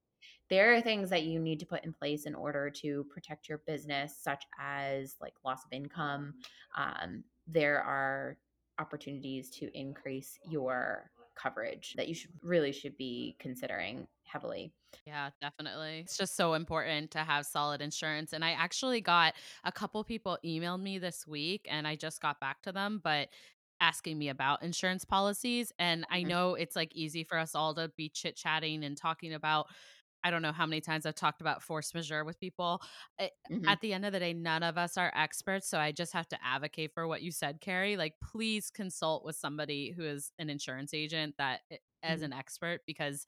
[0.49, 3.59] there are things that you need to put in place in order to protect your
[3.65, 6.35] business, such as like loss of income.
[6.77, 8.37] Um, there are
[8.77, 14.73] opportunities to increase your coverage that you should really should be considering heavily.
[15.05, 15.99] Yeah, definitely.
[15.99, 18.33] It's just so important to have solid insurance.
[18.33, 22.39] And I actually got a couple people emailed me this week and I just got
[22.39, 23.29] back to them, but
[23.79, 25.71] asking me about insurance policies.
[25.77, 26.31] And I Mhm.
[26.33, 29.67] know it's like easy for us all to be chit chatting and talking about.
[30.25, 32.81] I don't know how many times I've talked about force majeure with people.
[33.19, 33.65] I- Mhm.
[33.67, 35.69] At the end of the day, none of us are experts.
[35.69, 37.97] So I just have to advocate for what you said, Keri.
[37.97, 42.81] Like, please consult with somebody who is an insurance agent that eh, as an expert
[42.87, 43.27] because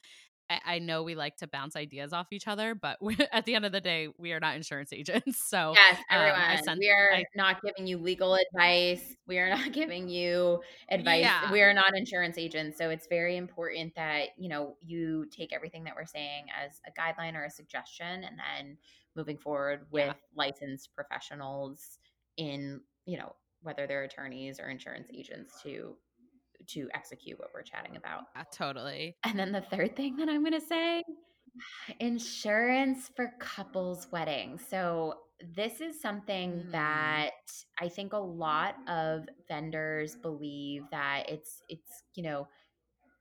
[0.50, 3.56] I, I know we like to bounce ideas off each other, but we, at the
[3.56, 5.38] end of the day, we are not insurance agents.
[5.44, 6.42] So Yes, um, everyone.
[6.42, 9.16] I sent, we are I not giving you legal advice.
[9.28, 11.22] We are not giving you advice.
[11.22, 11.52] Yeah.
[11.52, 12.78] We are not insurance agents.
[12.78, 17.00] So it's very important that, you know, you take everything that we're saying as a
[17.00, 18.78] guideline or a suggestion and then
[19.16, 20.14] moving forward with Yeah.
[20.36, 22.00] licensed professionals
[22.38, 25.98] in, you know, whether they're attorneys or insurance agents to
[26.68, 28.24] to execute what we're chatting about.
[28.36, 29.16] yeah, totally.
[29.24, 31.04] And then the third thing that I'm going to say
[32.00, 34.62] insurance for couples weddings.
[34.70, 35.16] So
[35.56, 36.72] this is something mm.
[36.72, 37.32] that
[37.80, 42.48] I think a lot of vendors believe that it's it's you know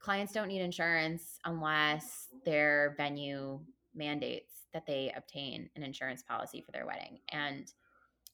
[0.01, 3.61] clients don't need insurance unless their venue
[3.94, 7.72] mandates that they obtain an insurance policy for their wedding and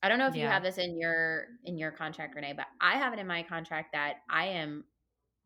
[0.04, 0.42] I don't know if yeah.
[0.42, 3.42] you have this in your in your contract Renée but I have it in my
[3.42, 4.84] contract that I am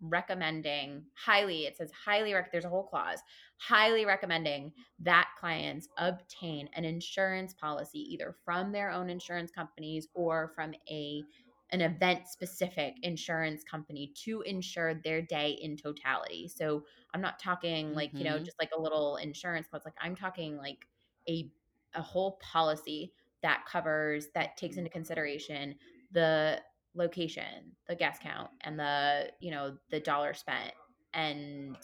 [0.01, 3.21] recommending highly it says highly rec- there's a whole clause
[3.59, 10.53] highly recommending that clients obtain an insurance policy either from their own insurance companies or
[10.55, 11.23] from a
[11.71, 17.95] an event specific insurance company to insure their day in totality so i'm not talking
[17.95, 18.19] like mm-hmm.
[18.19, 18.45] you know mm-hmm.
[18.45, 20.87] just like a little insurance clause like i'm talking like
[21.29, 21.51] a
[21.95, 25.75] a whole policy that covers that takes into consideration
[26.13, 26.61] the
[26.97, 30.73] location, the guest count, and the you know the dollar spent.
[31.15, 31.77] And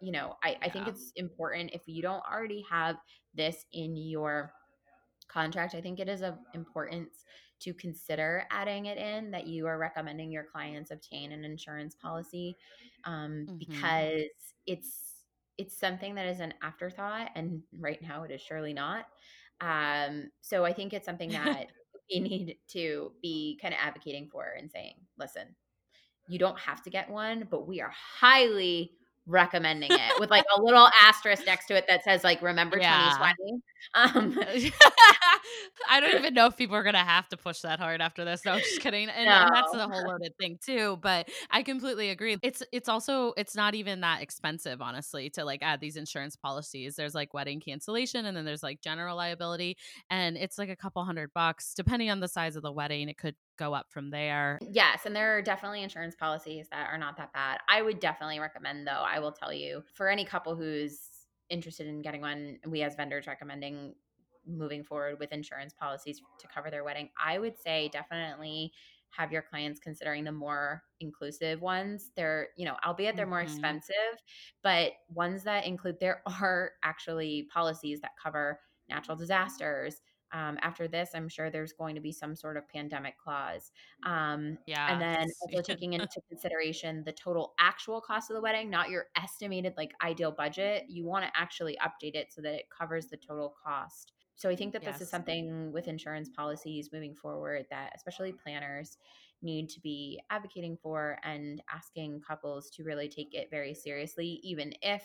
[0.00, 0.58] you know, I, yeah.
[0.62, 2.96] I think it's important if you don't already have
[3.34, 4.52] this in your
[5.28, 5.74] contract.
[5.74, 7.24] I think it is of importance
[7.60, 12.56] to consider adding it in that you are recommending your clients obtain an insurance policy
[13.04, 13.56] um, mm-hmm.
[13.56, 14.28] because
[14.66, 15.22] it's
[15.58, 19.06] it's something that is an afterthought and right now it is surely not
[19.62, 21.68] um, so i think it's something that
[22.12, 25.54] we need to be kind of advocating for and saying, listen,
[26.28, 28.92] you don't have to get one, but we are highly
[29.26, 33.12] recommending it with like a little asterisk next to it that says like remember yeah.
[33.94, 34.70] 2020 um
[35.88, 38.44] i don't even know if people are gonna have to push that hard after this
[38.44, 39.32] no I'm just kidding and, no.
[39.32, 43.54] and, that's the whole loaded thing too but i completely agree it's it's also it's
[43.54, 48.26] not even that expensive honestly to like add these insurance policies there's like wedding cancellation
[48.26, 49.76] and then there's like general liability
[50.10, 53.18] and it's like a couple hundred bucks depending on the size of the wedding it
[53.18, 54.58] could go up from there.
[54.70, 57.58] Yes, and there are definitely insurance policies that are not that bad.
[57.68, 61.00] I would definitely recommend though, I will tell you, for any couple who's
[61.48, 63.94] interested in getting one, we as vendors recommending
[64.46, 68.72] moving forward with insurance policies to cover their wedding, I would say definitely
[69.10, 72.10] have your clients considering the more inclusive ones.
[72.16, 73.52] They're, you know, albeit they're more mm-hmm.
[73.52, 74.20] expensive,
[74.62, 80.00] but ones that include there are actually policies that cover natural disasters,
[80.32, 83.70] um, after this, I'm sure there's going to be some sort of pandemic clause.
[84.04, 84.92] Um, yeah.
[84.92, 89.06] And then also taking into consideration the total actual cost of the wedding, not your
[89.16, 90.84] estimated like ideal budget.
[90.88, 94.12] You want to actually update it so that it covers the total cost.
[94.36, 94.94] So I think that yes.
[94.94, 98.98] this is something with insurance policies moving forward that especially planners
[99.42, 104.74] need to be advocating for and asking couples to really take it very seriously, even
[104.82, 105.02] if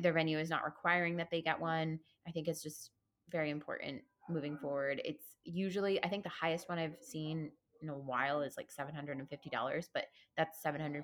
[0.00, 1.98] their venue is not requiring that they get one.
[2.26, 2.90] I think it's just
[3.30, 5.00] very important moving forward.
[5.04, 7.50] It's usually, I think the highest one I've seen
[7.82, 10.04] in a while is like $750, but
[10.36, 11.02] that's $750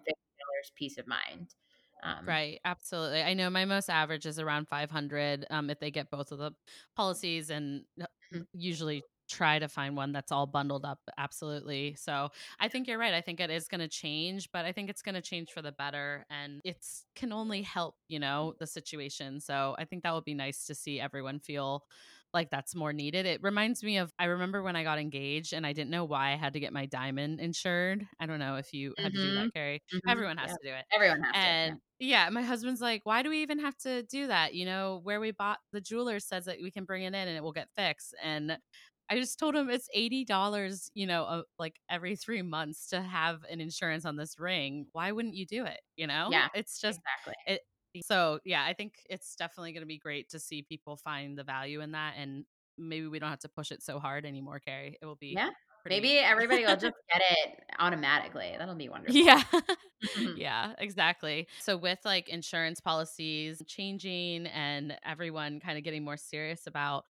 [0.77, 1.55] peace of mind.
[2.03, 3.23] Um, right, absolutely.
[3.23, 6.53] I know my most average is around 500 um, if they get both of the
[6.97, 8.43] policies, and uh, mm-hmm.
[8.53, 12.29] usually try to find one that's all bundled up absolutely so
[12.61, 15.03] i think you're right i think it is going to change but i think it's
[15.03, 19.41] going to change for the better and it's can only help you know the situation
[19.41, 21.85] so i think that would be nice to see everyone feel
[22.35, 23.25] like that's more needed.
[23.25, 26.33] It reminds me of I remember when I got engaged and I didn't know why
[26.33, 28.07] I had to get my diamond insured.
[28.21, 29.03] I don't know if you mm-hmm.
[29.05, 29.49] had to do that, mm-hmm.
[29.55, 29.83] Keri.
[29.95, 30.11] Mm-hmm.
[30.11, 30.57] Everyone has yeah.
[30.57, 30.85] to do it.
[30.93, 31.81] Everyone has and, to.
[32.01, 32.25] Yeah.
[32.25, 34.55] yeah, my husband's like, why do we even have to do that?
[34.55, 37.37] You know, where we bought the jeweler says that we can bring it in and
[37.37, 38.15] it will get fixed.
[38.23, 38.59] And
[39.09, 43.03] I just told him it's eighty dollars, you know, uh, like every three months to
[43.03, 44.87] have an insurance on this ring.
[44.93, 45.81] Why wouldn't you do it?
[45.97, 47.55] You know, yeah, it's just exactly.
[47.55, 47.61] It,
[48.03, 51.45] so yeah, I think it's definitely going to be great to see people find the
[51.45, 52.45] value in that, and
[52.79, 54.99] maybe we don't have to push it so hard anymore, Keri.
[55.01, 55.51] It will be yeah.
[55.87, 58.55] Maybe everybody will just get it automatically.
[58.59, 59.17] That'll be wonderful.
[59.17, 59.43] Yeah.
[60.19, 60.37] Mm-hmm.
[60.37, 61.49] yeah, exactly.
[61.61, 67.07] So, with like insurance policies changing and everyone kind of getting more serious about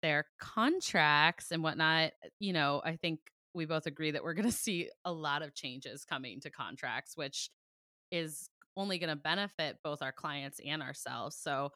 [0.00, 3.20] their contracts and whatnot, you know, I think
[3.54, 7.18] we both agree that we're going to see a lot of changes coming to contracts,
[7.18, 7.50] which
[8.10, 11.36] is only going to benefit both our clients and ourselves.
[11.36, 11.70] So,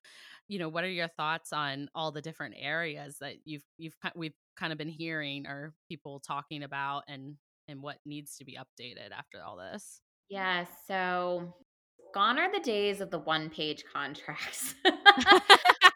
[0.49, 4.35] you know, what are your thoughts on all the different areas that you've you've we've
[4.57, 7.35] kind of been hearing or people talking about and
[7.69, 10.01] and what needs to be updated after all this?
[10.29, 11.55] Yeah, so
[12.15, 14.75] gone are the days of the one-page contracts.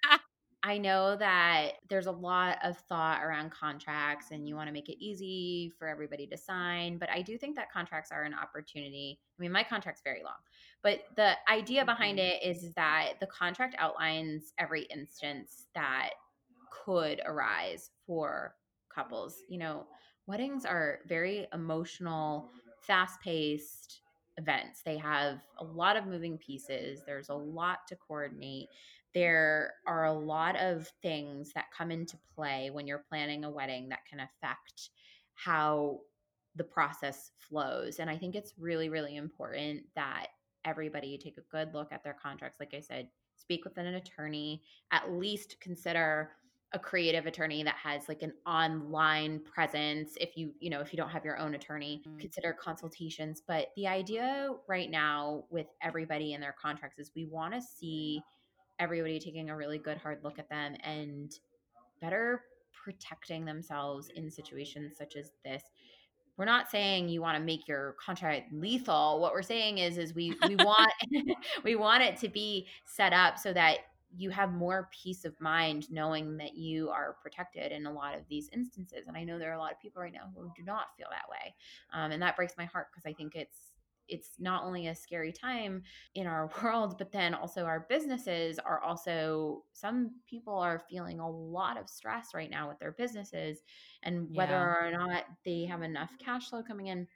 [0.63, 4.91] I know that there's a lot of thought around contracts and you want to make
[4.91, 9.19] it easy for everybody to sign, but I do think that contracts are an opportunity.
[9.39, 10.35] I mean, my contract's very long,
[10.83, 12.45] but the idea behind mm-hmm.
[12.45, 16.11] it is that the contract outlines every instance that
[16.85, 18.55] could arise for
[18.95, 19.43] couples.
[19.49, 19.87] You know,
[20.27, 22.51] weddings are very emotional,
[22.83, 24.01] fast paced
[24.37, 24.83] events.
[24.85, 28.69] They have a lot of moving pieces, there's a lot to coordinate.
[29.15, 33.89] There are a lot of things that come into play when you're planning a wedding
[33.89, 34.91] that can affect
[35.35, 36.01] how
[36.57, 37.99] the process flows.
[37.99, 40.27] And I think it's really, really important that
[40.65, 42.61] everybody take a good look at their contracts.
[42.61, 46.31] Like I said, speak with an attorney, at least consider
[46.73, 50.97] a creative attorney that has like an online presence if you you know if you
[50.97, 52.19] don't have your own attorney mm-hmm.
[52.19, 57.53] consider consultations but the idea right now with everybody in their contracts is we want
[57.53, 58.23] to see
[58.81, 61.39] everybody taking a really good hard look at them and
[62.01, 65.63] better protecting themselves in situations such as this
[66.37, 70.15] we're not saying you want to make your contract lethal what we're saying is is
[70.15, 70.91] we we want
[71.65, 73.79] we want it to be set up so that
[74.17, 78.23] you have more peace of mind knowing that you are protected in a lot of
[78.29, 79.07] these instances.
[79.07, 81.07] And I know there are a lot of people right now who do not feel
[81.11, 81.55] that way,
[81.93, 83.73] um, and that breaks my heart because I think it's
[84.11, 85.83] it's not only a scary time
[86.15, 91.31] in our world, but then also our businesses are also some people are feeling a
[91.31, 93.59] lot of stress right now with their businesses
[94.03, 94.89] and whether yeah.
[94.89, 97.07] or not they have enough cash flow coming in.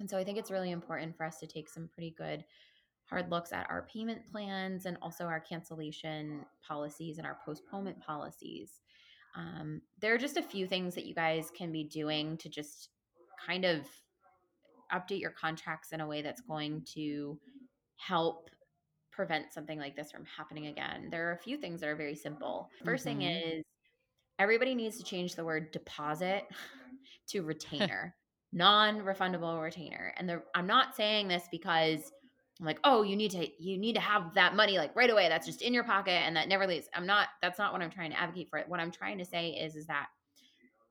[0.00, 2.44] And so I think it's really important for us to take some pretty good
[3.06, 8.80] hard looks at our payment plans and also our cancellation policies and our postponement policies.
[9.36, 12.88] Um, there are just a few things that you guys can be doing to just
[13.44, 13.86] kind of
[14.92, 17.38] update your contracts in a way that's going to
[17.96, 18.50] help
[19.10, 21.08] prevent something like this from happening again.
[21.10, 22.68] There are a few things that are very simple.
[22.84, 23.04] 1st mm-hmm.
[23.04, 23.64] thing is
[24.38, 26.44] everybody needs to change the word deposit
[27.28, 28.14] to retainer,
[28.52, 30.12] non refundable retainer.
[30.16, 32.12] And the, I'm not saying this because
[32.60, 35.28] I'm like, oh, you need to you need to have that money like right away.
[35.28, 36.88] That's just in your pocket and that never leaves.
[36.94, 38.62] I'm not that's not what I'm trying to advocate for.
[38.68, 40.06] What I'm trying to say is is that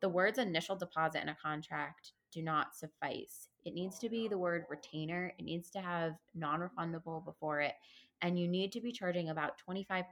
[0.02, 3.50] the words initial deposit in a contract do not suffice.
[3.66, 5.34] It needs to be the word retainer.
[5.38, 7.74] It needs to have non-refundable before it.
[8.22, 10.06] And you need to be charging about 25%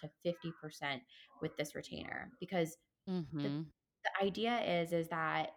[0.00, 1.00] to 50%
[1.42, 2.76] with this retainer because
[3.08, 3.42] mm-hmm.
[3.42, 5.50] the, the idea is is that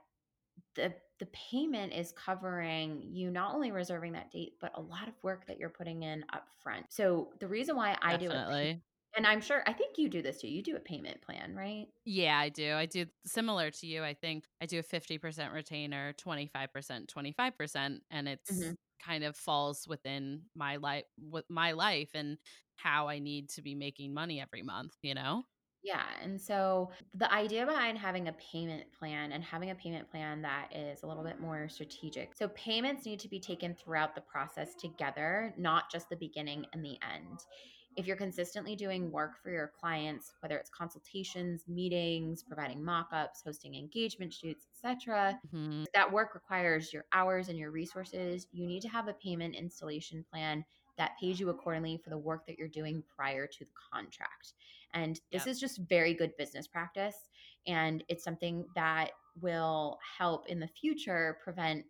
[0.76, 5.14] the the payment is covering you not only reserving that date but a lot of
[5.24, 8.64] work that you're putting in up front so the reason why i Definitely.
[8.64, 8.82] do it
[9.16, 11.88] and i'm sure i think you do this too you do a payment plan right
[12.06, 16.14] yeah i do i do similar to you i think i do a 50% retainer
[16.14, 18.72] 25% 25% and it's mm-hmm.
[19.04, 22.38] kind of falls within my life with my life and
[22.76, 25.44] how i need to be making money every month you know
[25.82, 26.04] yeah.
[26.22, 30.68] And so the idea behind having a payment plan and having a payment plan that
[30.76, 32.36] is a little bit more strategic.
[32.36, 36.84] So payments need to be taken throughout the process together, not just the beginning and
[36.84, 37.40] the end.
[37.96, 43.76] If you're consistently doing work for your clients, whether it's consultations, meetings, providing mock-ups, hosting
[43.76, 45.84] engagement shoots, etc., mm-hmm.
[45.94, 48.48] that work requires your hours and your resources.
[48.52, 50.64] You need to have a payment installation plan
[50.98, 54.54] that pays you accordingly for the work that you're doing prior to the contract.
[54.94, 55.48] And this yep.
[55.48, 57.16] is just very good business practice.
[57.68, 59.12] And it's something that
[59.42, 61.86] will help in the future prevent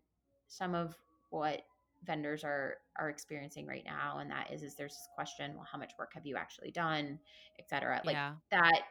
[0.48, 0.96] some of
[1.30, 1.62] what
[2.06, 5.78] vendors are are experiencing right now and that is is there's this question well how
[5.78, 7.20] much work have you actually done?
[7.60, 8.02] et cetera.
[8.06, 8.34] Like yeah.
[8.52, 8.82] that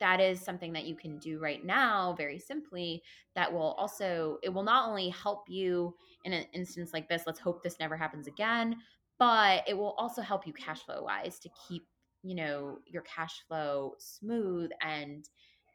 [0.00, 3.02] that is something that you can do right now very simply
[3.34, 5.94] that will also it will not only help you
[6.24, 8.76] in an instance like this let's hope this never happens again
[9.18, 11.86] but it will also help you cash flow wise to keep
[12.22, 15.28] you know your cash flow smooth and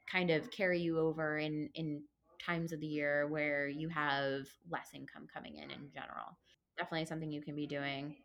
[0.10, 2.02] kind of carry you over in in
[2.44, 6.38] times of the year where you have less income coming in in general
[6.78, 8.15] definitely something you can be doing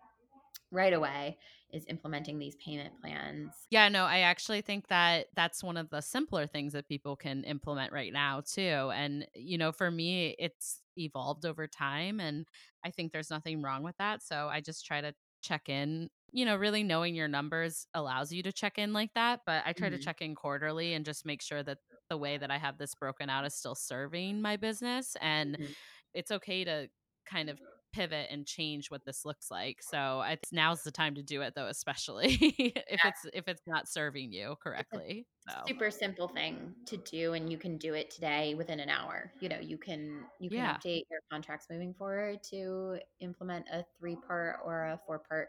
[0.70, 1.38] right away
[1.72, 3.52] is implementing these payment plans.
[3.70, 7.44] Yeah, no, I actually think that that's one of the simpler things that people can
[7.44, 8.90] implement right now too.
[8.94, 12.46] And you know, for me it's evolved over time and
[12.84, 14.22] I think there's nothing wrong with that.
[14.22, 16.08] So I just try to check in.
[16.30, 19.72] You know, really knowing your numbers allows you to check in like that, but I
[19.72, 19.96] try mm-hmm.
[19.96, 21.78] to check in quarterly and just make sure that
[22.10, 25.72] the way that I have this broken out is still serving my business and mm-hmm.
[26.14, 26.88] it's okay to
[27.26, 27.58] kind of
[27.92, 29.78] pivot and change what this looks like.
[29.82, 32.96] So it's now's the time to do it though, especially if yeah.
[33.04, 35.26] it's if it's not serving you correctly.
[35.48, 35.54] So.
[35.66, 39.32] Super simple thing to do and you can do it today within an hour.
[39.40, 40.76] You know, you can you can yeah.
[40.76, 45.48] update your contracts moving forward to implement a three part or a four part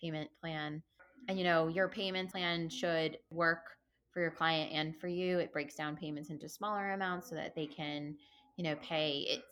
[0.00, 0.82] payment plan.
[1.28, 3.62] And you know, your payment plan should work
[4.12, 5.38] for your client and for you.
[5.38, 8.16] It breaks down payments into smaller amounts so that they can,
[8.56, 9.42] you know, pay it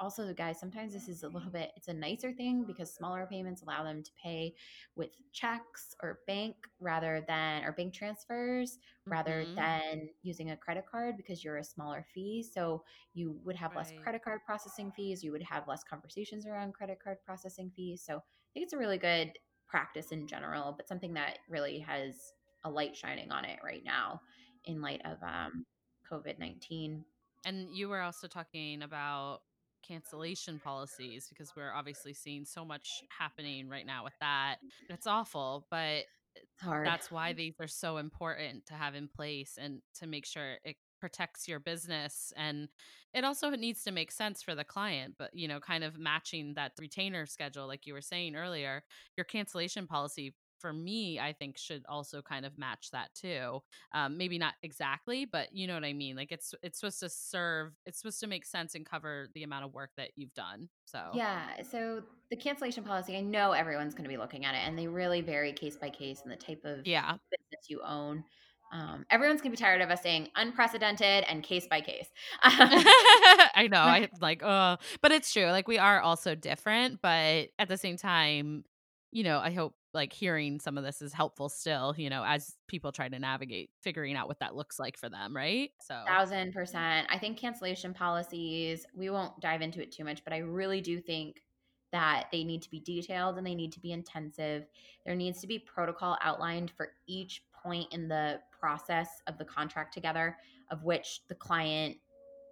[0.00, 3.62] also guys sometimes this is a little bit it's a nicer thing because smaller payments
[3.62, 4.54] allow them to pay
[4.96, 9.54] with checks or bank rather than or bank transfers rather mm-hmm.
[9.56, 12.82] than using a credit card because you're a smaller fee so
[13.14, 13.78] you would have right.
[13.78, 18.02] less credit card processing fees you would have less conversations around credit card processing fees
[18.04, 19.32] so i think it's a really good
[19.66, 22.32] practice in general but something that really has
[22.64, 24.20] a light shining on it right now
[24.64, 25.64] in light of um,
[26.10, 27.02] covid-19
[27.44, 29.40] and you were also talking about
[29.88, 34.56] cancellation policies because we're obviously seeing so much happening right now with that.
[34.90, 36.86] It's awful, but it's hard.
[36.86, 40.76] That's why these are so important to have in place and to make sure it
[41.00, 42.68] protects your business and
[43.14, 46.54] it also needs to make sense for the client but you know kind of matching
[46.54, 48.82] that retainer schedule like you were saying earlier
[49.16, 53.60] your cancellation policy for me, I think should also kind of match that too.
[53.92, 56.16] Um, maybe not exactly, but you know what I mean.
[56.16, 57.72] Like it's it's supposed to serve.
[57.86, 60.68] It's supposed to make sense and cover the amount of work that you've done.
[60.84, 61.62] So yeah.
[61.70, 64.86] So the cancellation policy, I know everyone's going to be looking at it, and they
[64.86, 68.24] really vary case by case and the type of yeah business you own.
[68.70, 72.08] Um, everyone's gonna be tired of us saying unprecedented and case by case.
[72.42, 75.46] I know, I like, uh, but it's true.
[75.46, 78.64] Like we are also different, but at the same time,
[79.10, 82.54] you know, I hope like hearing some of this is helpful still, you know, as
[82.66, 85.70] people try to navigate figuring out what that looks like for them, right?
[85.80, 87.08] So, thousand percent.
[87.10, 91.00] I think cancellation policies, we won't dive into it too much, but I really do
[91.00, 91.42] think
[91.90, 94.66] that they need to be detailed and they need to be intensive.
[95.06, 99.94] There needs to be protocol outlined for each point in the process of the contract
[99.94, 100.36] together,
[100.70, 101.96] of which the client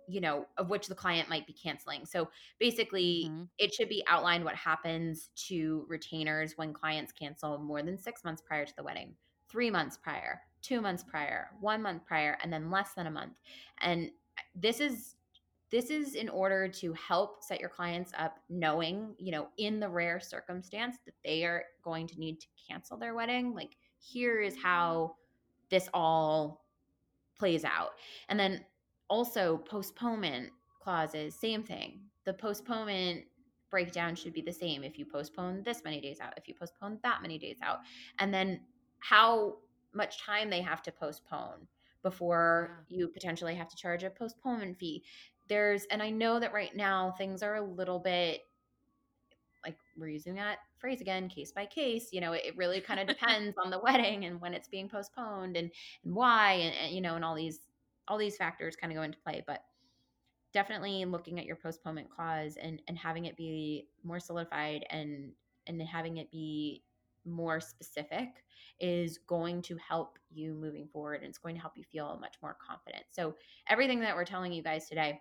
[0.09, 2.05] you know, of which the client might be canceling.
[2.07, 2.29] So
[2.59, 3.45] basically, mm-hmm.
[3.59, 8.43] it should be outlined what happens to retainers when clients cancel more than six months
[8.47, 9.15] prior to the wedding,
[9.49, 13.35] three months prior, two months prior, one month prior, and then less than a month.
[13.81, 14.11] And
[14.55, 15.17] this is
[15.71, 19.89] this is in order to help set your clients up knowing you know in the
[19.89, 24.57] rare circumstance that they are going to need to cancel their wedding like here is
[24.63, 25.15] how
[25.71, 26.65] this all
[27.37, 27.91] plays out
[28.29, 28.65] and then
[29.09, 30.51] also postponement
[30.81, 32.01] clauses same thing.
[32.25, 33.25] The postponement
[33.71, 36.99] breakdown should be the same if you postpone this many days out if you postpone
[37.03, 37.81] that many days out.
[38.19, 38.61] And then
[38.99, 39.57] how
[39.93, 41.67] much time they have to postpone
[42.03, 42.99] before yeah.
[42.99, 45.03] you potentially have to charge a postponement fee.
[45.49, 48.41] There's and i know that right now things are a little bit
[49.65, 53.01] like we're using that phrase again case by case you know it, it really kind
[53.01, 55.71] of depends on the wedding and when it's being postponed and
[56.05, 57.61] and why and, and you know and all these
[58.09, 59.63] all these factors kind of go into play, but
[60.53, 65.33] definitely looking at your postponement clause and and having it be more solidified and
[65.67, 66.83] and having it be
[67.25, 68.29] more specific
[68.81, 72.37] is going to help you moving forward and it's going to help you feel much
[72.43, 73.05] more confident.
[73.11, 73.35] So
[73.69, 75.21] everything that we're telling you guys today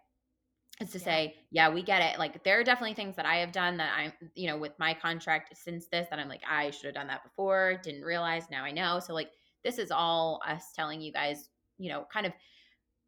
[0.82, 1.04] is to yeah.
[1.04, 2.20] say, yeah, we get it.
[2.20, 4.94] Like there are definitely things that I have done that I'm, you know, with my
[4.94, 8.64] contract since this that I'm like, I should have done that before, didn't realize, now
[8.64, 9.00] I know.
[9.00, 9.32] So like
[9.64, 12.34] this is all us telling you guys, you know, kind of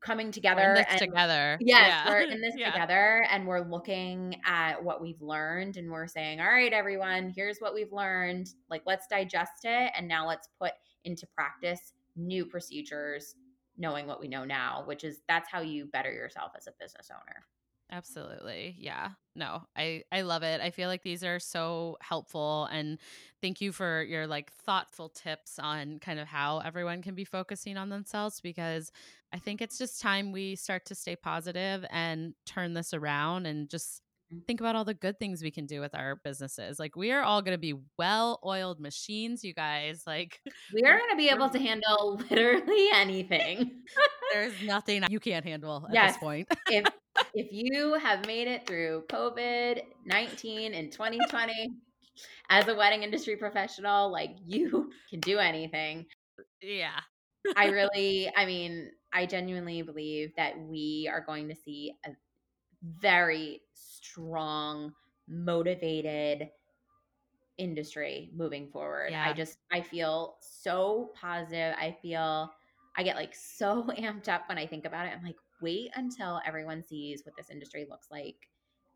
[0.02, 1.58] coming together and, together.
[1.60, 2.10] Yes, yeah.
[2.10, 2.72] we're in this yeah.
[2.72, 7.60] together and we're looking at what we've learned and we're saying, all right, everyone, here's
[7.60, 8.50] what we've learned.
[8.70, 10.74] Like, let's digest it and now let's put
[11.04, 13.36] into practice new procedures,
[13.78, 17.10] knowing what we know now, which is that's how you better yourself as a business
[17.12, 17.46] owner.
[17.92, 18.76] Absolutely.
[18.80, 19.12] Yeah.
[19.36, 20.60] No, I I love it.
[20.60, 22.98] I feel like these are so helpful and
[23.42, 27.78] thank you for your like thoughtful tips on kind of how everyone can be focusing
[27.78, 28.92] on themselves because
[29.32, 33.70] I think it's just time we start to stay positive and turn this around and
[33.70, 34.02] just
[34.34, 34.44] mm.
[34.46, 36.80] think about all the good things we can do with our businesses.
[36.80, 40.04] Like we are all going to be well-oiled machines, you guys.
[40.08, 40.42] Like
[40.74, 43.84] we are going to be able to handle literally anything.
[44.34, 46.14] There's nothing you can't handle at yes.
[46.14, 46.48] this point.
[46.70, 46.86] if
[47.34, 51.72] if you have made it through COVID 19 in 2020
[52.50, 56.06] as a wedding industry professional, like you can do anything.
[56.62, 57.00] Yeah.
[57.56, 62.10] I really, I mean, I genuinely believe that we are going to see a
[62.84, 64.94] very strong,
[65.28, 66.50] motivated
[67.58, 69.10] industry moving forward.
[69.12, 69.28] Yeah.
[69.28, 71.76] I just, I feel so positive.
[71.80, 72.52] I feel,
[72.96, 75.14] I get like so amped up when I think about it.
[75.16, 78.36] I'm like, wait until everyone sees what this industry looks like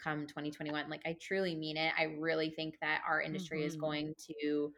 [0.01, 0.89] come 2021.
[0.89, 1.93] Like, I truly mean it.
[1.97, 3.67] I really think that our industry mm-hmm.
[3.67, 4.71] is going to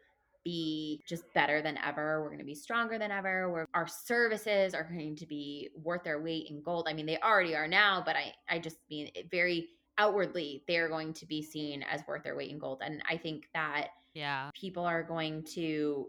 [0.44, 2.20] be just better than ever.
[2.20, 3.50] We're going to be stronger than ever.
[3.50, 6.86] Where our services are going to be worth their weight in gold.
[6.88, 9.68] I mean, they already are now, but I, I just mean it very
[9.98, 12.82] outwardly, they're going to be seen as worth their weight in gold.
[12.84, 16.08] And I think that yeah, people are going to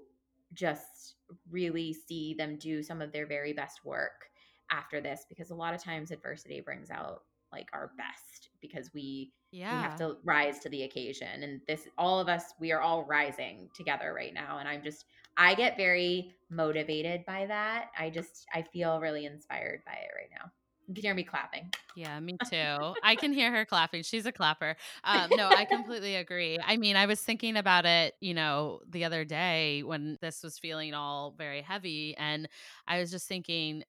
[0.53, 1.15] just
[1.49, 4.29] really see them do some of their very best work
[4.71, 9.31] after this because a lot of times adversity brings out like our best because we
[9.51, 9.75] yeah.
[9.75, 13.03] we have to rise to the occasion and this all of us we are all
[13.03, 15.05] rising together right now and i'm just
[15.37, 20.29] i get very motivated by that i just i feel really inspired by it right
[20.31, 20.51] now
[20.87, 21.71] you can hear me clapping.
[21.95, 22.93] Yeah, me too.
[23.03, 24.03] I can hear her clapping.
[24.03, 24.75] She's a clapper.
[25.03, 26.59] Um, no, I completely agree.
[26.63, 30.59] I mean, I was thinking about it, you know, the other day when this was
[30.59, 32.15] feeling all very heavy.
[32.17, 32.47] And
[32.87, 33.83] I was just thinking,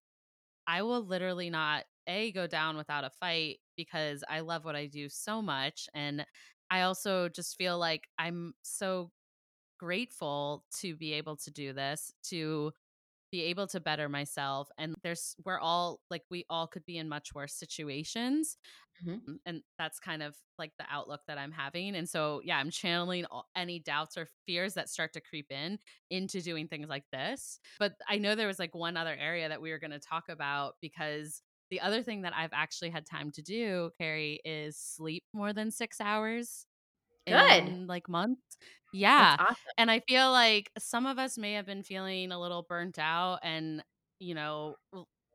[0.67, 4.87] I will literally not a go down without a fight because I love what I
[4.87, 6.25] do so much and
[6.71, 9.11] I also just feel like I'm so
[9.79, 12.73] grateful to be able to do this to
[13.37, 17.07] be able to better myself and there's we're all like we all could be in
[17.07, 18.57] much worse situations
[19.07, 19.35] mm-hmm.
[19.45, 23.27] and that's kind of like the outlook that i'm having and so yeah i'm channeling
[23.27, 25.79] all, any doubts or fears that start to creep in
[26.11, 29.61] into doing things like this but i know there was like one other area that
[29.61, 33.31] we were going to talk about because the other thing that i've actually had time
[33.31, 36.65] to do keri is sleep more than six hours
[37.27, 37.69] Good.
[37.69, 38.57] In, like months.
[38.93, 39.37] Yeah.
[39.39, 39.57] Awesome.
[39.79, 43.41] And I feel like some of us may have been feeling a little burnt out
[43.43, 43.83] and
[44.19, 44.77] you know,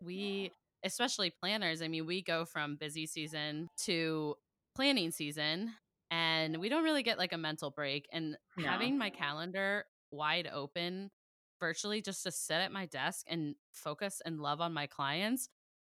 [0.02, 0.52] we
[0.84, 4.36] especially planners, I mean, we go from busy season to
[4.76, 5.74] planning season
[6.10, 8.68] and we don't really get like a mental break and no.
[8.68, 11.12] having my calendar wide open
[11.60, 15.48] virtually just to sit at my desk and focus and love on my clients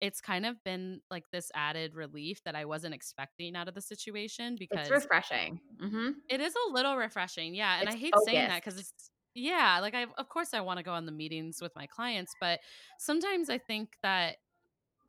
[0.05, 3.81] it's kind of been like this added relief that I wasn't expecting out of the
[3.81, 5.59] situation because it's refreshing.
[5.81, 6.09] Mm-hmm.
[6.29, 7.79] It is a little refreshing, yeah.
[7.79, 8.29] And it's I hate focused.
[8.29, 11.11] saying that because it's yeah, like I of course I want to go on the
[11.11, 12.59] meetings with my clients, but
[12.99, 14.37] sometimes I think that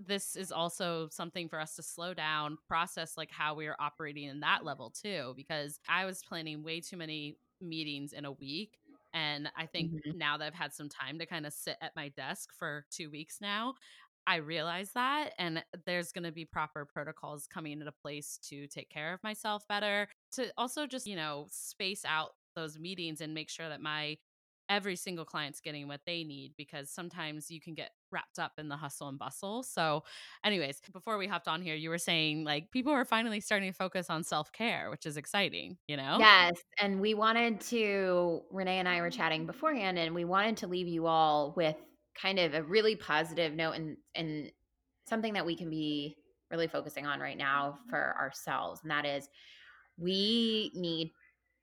[0.01, 4.24] this is also something for us to slow down, process like how we are operating
[4.24, 5.34] in that level too.
[5.36, 8.78] Because I was planning way too many meetings in a week.
[9.12, 10.18] And I think mm-hmm.
[10.18, 13.11] now that I've had some time to kind of sit at my desk for two
[13.11, 13.74] weeks now,
[14.27, 15.31] I realize that.
[15.39, 19.66] And there's going to be proper protocols coming into place to take care of myself
[19.68, 24.16] better, to also just, you know, space out those meetings and make sure that my
[24.68, 28.68] every single client's getting what they need because sometimes you can get wrapped up in
[28.68, 29.62] the hustle and bustle.
[29.62, 30.03] So,
[30.45, 33.77] anyways, before we hopped on here, you were saying like people are finally starting to
[33.77, 36.16] focus on self care, which is exciting, you know?
[36.18, 36.57] Yes.
[36.81, 40.89] And we wanted to, Renée and I were chatting beforehand, and we wanted to leave
[40.89, 41.77] you all with
[42.21, 44.51] kind of a really positive note and and
[45.07, 46.17] something that we can be
[46.51, 49.29] really focusing on right now for ourselves and that is
[49.99, 51.12] we need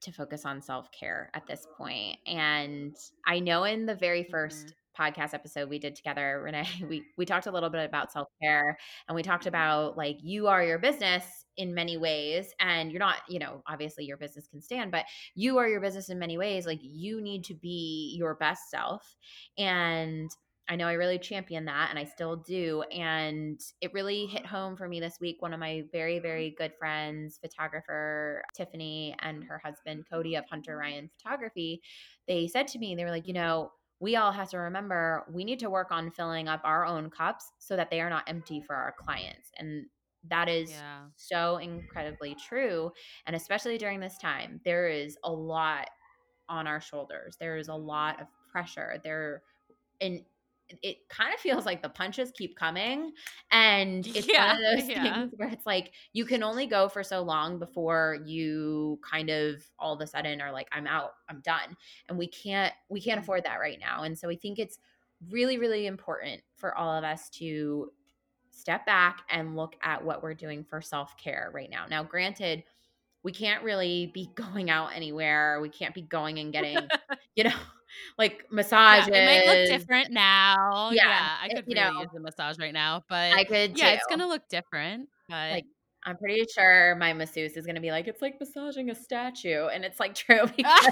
[0.02, 2.96] to focus on self-care at this point and
[3.28, 7.26] i know in the very 1st mm-hmm podcast episode we did together, Renée, we we
[7.26, 8.78] talked a little bit about self-care
[9.08, 13.18] and we talked about like you are your business in many ways and you're not,
[13.30, 16.66] you know, obviously your business can stand, but you are your business in many ways.
[16.66, 19.16] Like you need to be your best self
[19.58, 20.30] and
[20.70, 22.84] I know I really champion that and I still do.
[22.84, 25.42] And it really hit home for me this week.
[25.42, 26.24] One of my very, mm-hmm.
[26.24, 31.82] very good friends, photographer Tiffany, and her husband Cody of Hunter Ryan Photography,
[32.28, 35.44] they said to me, they were like, you know, we all have to remember we
[35.44, 38.62] need to work on filling up our own cups so that they are not empty
[38.62, 39.52] for our clients.
[39.58, 39.86] And
[40.30, 41.02] that is yeah.
[41.16, 42.92] so incredibly true.
[43.26, 45.90] And especially during this time, there is a lot
[46.50, 47.38] on our shoulders.
[47.40, 49.00] There is a lot of pressure.
[49.04, 49.42] There
[50.02, 50.22] and
[50.82, 53.12] it kind of feels like the punches keep coming
[53.52, 55.04] and it's yeah, one of those yeah.
[55.04, 59.64] things where it's like you can only go for so long before you kind of
[59.80, 61.76] all of a sudden are like i'm out i'm done
[62.10, 63.24] and we can't we can't mm.
[63.24, 64.80] afford that right now and so i think it's
[65.30, 67.90] really really important for all of us to
[68.52, 72.64] step back and look at what we're doing for self-care right now now granted
[73.24, 76.78] we can't really be going out anywhere we can't be going and getting
[77.36, 77.52] you know
[78.18, 79.10] like massages.
[79.10, 80.92] Yeah, it might look different now.
[80.92, 83.78] Yeah, yeah I could you really know, use a massage right now, but I could.
[83.78, 83.96] Yeah, too.
[83.96, 85.10] it's gonna look different.
[85.30, 85.66] But like,
[86.06, 89.86] I'm pretty sure my masseuse is gonna be like, it's like massaging a statue, and
[89.86, 90.90] it's like true because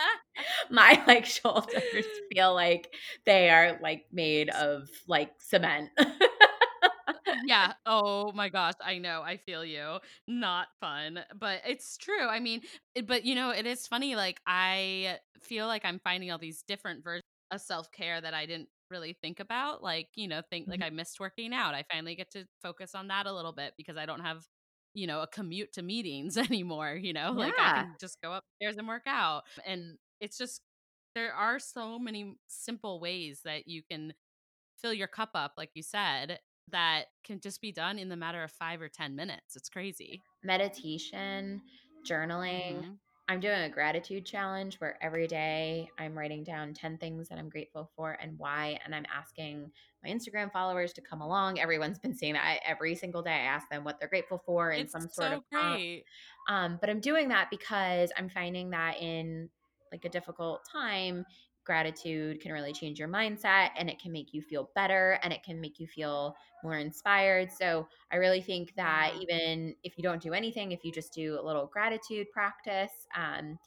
[0.70, 5.90] my like shoulders feel like they are like made of like cement
[7.46, 7.72] yeah.
[7.84, 8.74] Oh my gosh.
[8.82, 9.22] I know.
[9.22, 9.98] I feel you.
[10.26, 12.26] Not fun, but it's true.
[12.26, 12.62] I mean,
[12.94, 14.16] it, but you know, it is funny.
[14.16, 18.46] Like, I feel like I'm finding all these different versions of self care that I
[18.46, 19.82] didn't really think about.
[19.82, 20.86] Like, you know, think like mm-hmm.
[20.86, 21.74] I missed working out.
[21.74, 24.44] I finally get to focus on that a little bit because I don't have
[24.96, 27.38] you know a commute to meetings anymore you know yeah.
[27.38, 30.62] like i can just go upstairs and work out and it's just
[31.14, 34.14] there are so many simple ways that you can
[34.80, 36.38] fill your cup up like you said
[36.72, 39.56] that can just be done in the matter of five or 10 minutes.
[39.56, 40.22] It's crazy.
[40.42, 41.62] Meditation,
[42.04, 42.92] journaling, mm-hmm.
[43.28, 47.48] I'm doing a gratitude challenge where every day I'm writing down 10 things that I'm
[47.48, 48.78] grateful for and why.
[48.84, 49.72] And I'm asking
[50.04, 51.58] my Instagram followers to come along.
[51.58, 53.32] Everyone's been seeing that every single day.
[53.32, 56.04] I ask them what they're grateful for in it's some sort so of great.
[56.48, 59.48] Um, but I'm doing that because I'm finding that in
[59.90, 61.24] like a difficult time,
[61.66, 65.42] gratitude can really change your mindset and it can make you feel better and it
[65.42, 67.50] can make you feel more inspired.
[67.52, 71.38] So I really think that even if you don't do anything, if you just do
[71.40, 73.58] a little gratitude practice, um,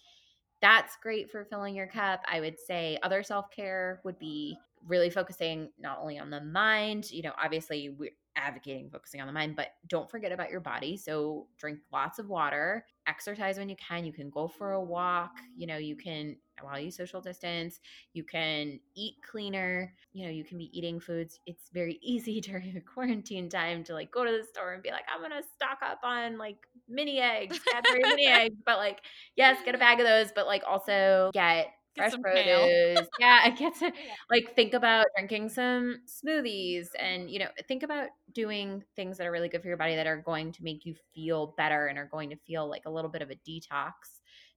[0.62, 2.22] that's great for filling your cup.
[2.30, 7.12] I would say other self care would be really focusing not only on the mind,
[7.12, 10.95] you know, obviously we're advocating focusing on the mind, but don't forget about your body.
[10.97, 14.06] So drink lots of water, exercise when you can.
[14.06, 17.80] You can go for a walk, you know, you can while you social distance.
[18.14, 19.93] You can eat cleaner.
[20.14, 21.39] You know, you can be eating foods.
[21.45, 25.05] It's very easy during quarantine time to like go to the store and be like,
[25.14, 26.57] I'm gonna stock up on like
[26.88, 28.55] mini eggs, Cadbury mini eggs.
[28.66, 29.01] But like,
[29.36, 33.07] yes, get a bag of those, but like also get fresh produce.
[33.20, 33.91] yeah, I get to
[34.30, 39.32] like think about drinking some smoothies and you know think about doing things that are
[39.32, 42.10] really good for your body that are going to make you feel better and are
[42.12, 43.91] going to feel like a little bit of a detox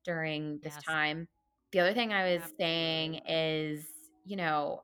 [0.04, 0.84] during this yes.
[0.84, 1.28] time.
[1.72, 2.64] The other thing I was Absolutely.
[2.64, 3.84] saying is,
[4.24, 4.82] you know,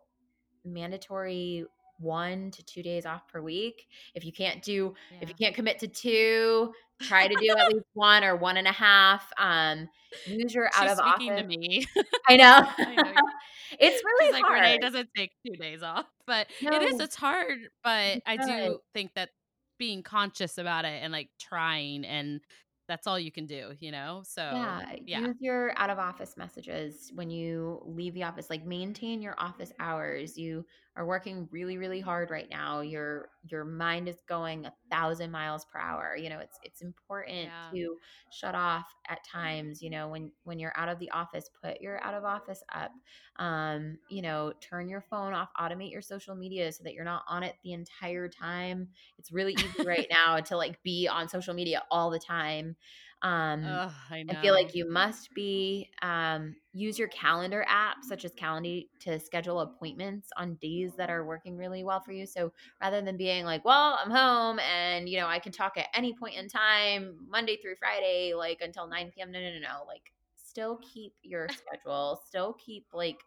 [0.64, 1.66] mandatory
[2.00, 3.88] one to two days off per week.
[4.14, 5.18] If you can't do, yeah.
[5.20, 6.72] if you can't commit to two,
[7.02, 9.30] try to do at least one or one and a half.
[9.38, 9.88] Um,
[10.26, 11.42] use your She's out of speaking office.
[11.42, 11.86] to me.
[12.28, 12.66] I know.
[12.78, 13.12] I know
[13.78, 14.62] it's really She's hard.
[14.62, 16.72] Like Renée doesn't take two days off, but no.
[16.72, 17.00] it is.
[17.00, 19.30] It's hard, but I do think that
[19.78, 22.40] being conscious about it and like trying and
[22.88, 24.22] that's all you can do, you know?
[24.24, 25.20] So, yeah, yeah.
[25.20, 28.50] Use your out of office messages when you leave the office.
[28.50, 30.38] Like maintain your office hours.
[30.38, 30.64] You
[30.98, 32.80] are working really, really hard right now.
[32.80, 36.16] Your your mind is going a thousand miles per hour.
[36.16, 37.70] You know, it's it's important yeah.
[37.72, 37.96] to
[38.32, 39.80] shut off at times.
[39.80, 42.90] You know, when when you're out of the office, put your out of office up.
[43.36, 47.22] Um, you know, turn your phone off, automate your social media so that you're not
[47.28, 48.88] on it the entire time.
[49.18, 52.74] It's really easy right now to like be on social media all the time.
[53.22, 58.24] Um, Ugh, I, I, feel like you must be um, use your calendar app, such
[58.24, 62.26] as Calendly, to schedule appointments on days that are working really well for you.
[62.26, 65.88] So rather than being like, "Well, I'm home and you know I can talk at
[65.94, 69.84] any point in time, Monday through Friday, like until 9 p.m." No, no, no, no.
[69.86, 72.20] Like, still keep your schedule.
[72.28, 73.18] Still keep like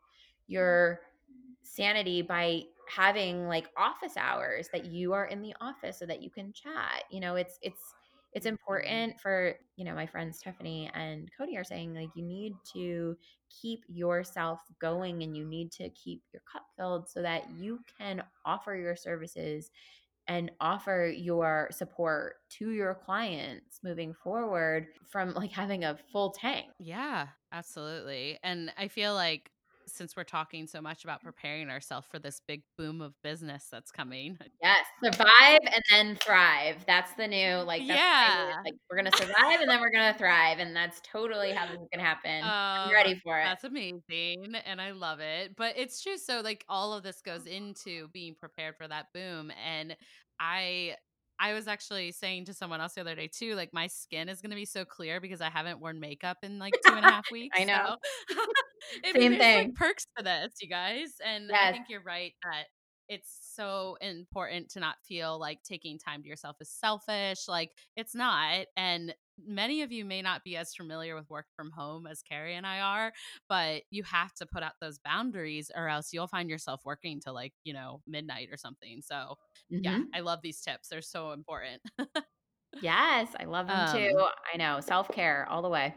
[0.47, 1.01] your
[1.63, 6.29] sanity by having like office hours that you are in the office so that you
[6.29, 7.03] can chat.
[7.09, 7.95] You know, it's it's
[8.33, 8.53] it's mm-hmm.
[8.53, 13.15] important for you know my friends stephanie and cody are saying like you need to
[13.61, 18.23] keep yourself going and you need to keep your cup filled so that you can
[18.45, 19.69] offer your services
[20.27, 26.67] and offer your support to your clients moving forward from like having a full tank
[26.79, 29.51] yeah absolutely and i feel like
[29.95, 33.91] since we're talking so much about preparing ourselves for this big boom of business that's
[33.91, 34.37] coming.
[34.61, 36.85] Yes, survive and then thrive.
[36.85, 38.61] That's the new like yeah.
[38.63, 41.87] Like we're gonna survive and then we're gonna thrive, and that's totally how this is
[41.91, 42.43] gonna happen.
[42.43, 42.49] Um,
[42.89, 43.45] I'm ready for it.
[43.45, 45.55] That's amazing, and I love it.
[45.57, 46.17] But it's true.
[46.17, 49.95] So like all of this goes into being prepared for that boom, and
[50.39, 50.95] I
[51.41, 54.41] I was actually saying to someone else the other day too, like my skin is
[54.41, 57.09] going to be so clear because I haven't worn makeup in like two and a
[57.09, 57.57] half weeks.
[57.59, 57.97] I know.
[59.03, 59.11] So.
[59.13, 59.67] Same mean, thing.
[59.67, 61.59] Like perks to this, you guys, and yes.
[61.61, 62.65] I think you're right that
[63.11, 67.45] it's so important to not feel like taking time to yourself is selfish.
[67.45, 69.13] Like it's not, and
[69.45, 72.65] many of you may not be as familiar with work from home as Keri and
[72.65, 73.11] I are,
[73.49, 77.33] but you have to put out those boundaries or else you'll find yourself working till
[77.33, 79.01] like, you know, midnight or something.
[79.01, 79.35] So,
[79.69, 79.79] mm-hmm.
[79.83, 80.87] yeah, I love these tips.
[80.87, 81.81] They're so important.
[82.81, 84.25] yes, I love them um, too.
[84.53, 84.79] I know.
[84.79, 85.93] Self care all the way.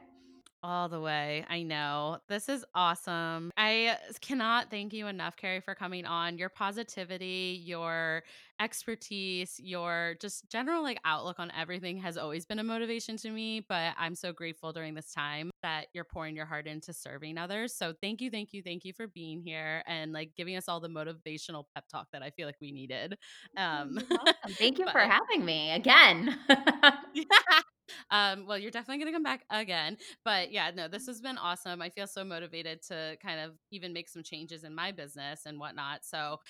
[0.67, 1.45] All the way.
[1.51, 2.21] I know.
[2.27, 3.51] This is awesome.
[3.55, 6.39] I cannot thank you enough, Keri, for coming on.
[6.39, 8.23] Your positivity, your
[8.61, 13.65] expertise, your just general like outlook on everything has always been a motivation to me.
[13.69, 17.75] But I'm so grateful during this time that you're pouring your heart into serving others.
[17.75, 20.81] So thank you, thank you, thank you for being here and like giving us all
[20.81, 23.17] the motivational pep talk that I feel like we needed.
[23.57, 23.99] Um,
[24.51, 26.39] thank you but, for having me again.
[26.49, 27.25] yeah.
[28.11, 29.97] Um, well, you're definitely going to come back again.
[30.25, 31.83] But yeah, no, this has been awesome.
[31.83, 35.59] I feel so motivated to kind of even make some changes in my business and
[35.59, 36.05] whatnot.
[36.05, 36.41] So,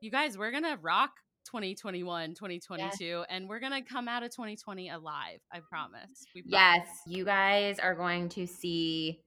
[0.00, 1.12] you guys, we're going to rock
[1.50, 3.26] 2021, 2022, yes.
[3.28, 5.40] and we're going to come out of 2020 alive.
[5.52, 6.24] I promise.
[6.32, 6.86] We promise.
[6.86, 9.20] Yes, you guys are going to see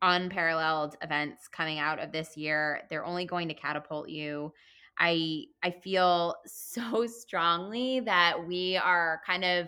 [0.00, 2.82] unparalleled events coming out of this year.
[2.88, 4.52] They're only going to catapult you.
[4.98, 9.66] I I feel so strongly that we are kind of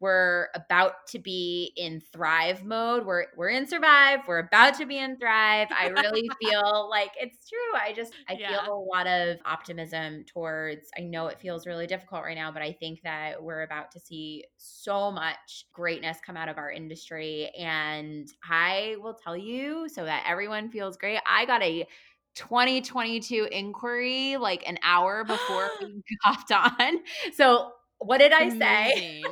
[0.00, 3.04] we're about to be in thrive mode.
[3.04, 4.20] We're we're in survive.
[4.26, 5.68] We're about to be in thrive.
[5.70, 7.78] I really feel like it's true.
[7.78, 8.64] I just I yeah.
[8.64, 12.62] feel a lot of optimism towards I know it feels really difficult right now, but
[12.62, 17.50] I think that we're about to see so much greatness come out of our industry
[17.58, 21.20] and I will tell you so that everyone feels great.
[21.28, 21.86] I got a
[22.36, 27.00] 2022 inquiry like an hour before we hopped on.
[27.34, 29.22] So what did I say?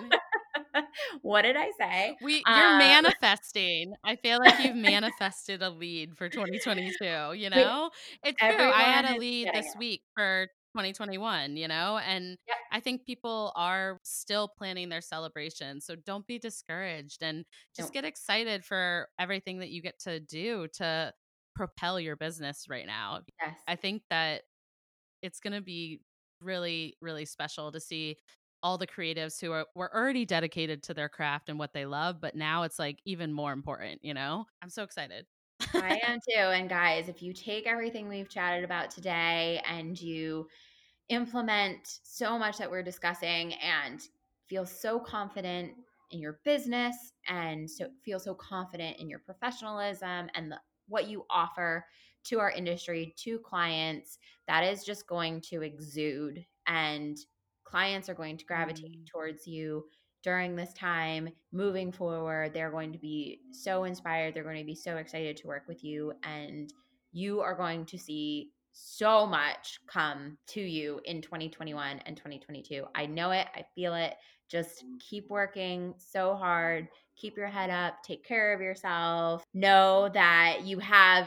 [1.23, 2.17] what did I say?
[2.23, 3.95] We you're um, manifesting.
[4.05, 7.91] I feel like you've manifested a lead for 2022, you know?
[8.25, 8.51] It's true.
[8.51, 9.79] I had a lead this it.
[9.79, 11.99] week for 2021, you know?
[11.99, 12.57] And yep.
[12.73, 15.81] I think people are still planning their celebration.
[15.81, 17.45] So don't be discouraged and
[17.77, 21.13] just get excited for everything that you get to do to
[21.55, 23.21] propel your business right now.
[23.41, 23.57] Yes.
[23.67, 24.43] I think that
[25.23, 26.01] it's going to be
[26.41, 28.17] really really special to see
[28.63, 32.21] all the creatives who are were already dedicated to their craft and what they love,
[32.21, 34.47] but now it's like even more important, you know?
[34.63, 35.27] I'm so excited.
[35.75, 36.37] I am too.
[36.39, 40.49] And guys, if you take everything we've chatted about today and you
[41.09, 44.01] implement so much that we're discussing and
[44.47, 45.73] feel so confident
[46.11, 51.25] in your business and so feel so confident in your professionalism and the, what you
[51.31, 51.85] offer
[52.25, 57.19] to our industry, to clients, that is just going to exude and
[57.69, 59.07] clients are going to gravitate mm.
[59.07, 59.85] towards you
[60.23, 64.75] during this time moving forward they're going to be so inspired they're going to be
[64.75, 66.73] so excited to work with you and
[67.13, 73.07] you are going to see so much come to you in 2021 and 2022 i
[73.07, 74.15] know it i feel it.
[74.49, 76.89] Just keep working so hard
[77.19, 79.45] keep your head up take care of yourself.
[79.53, 81.27] Know that you have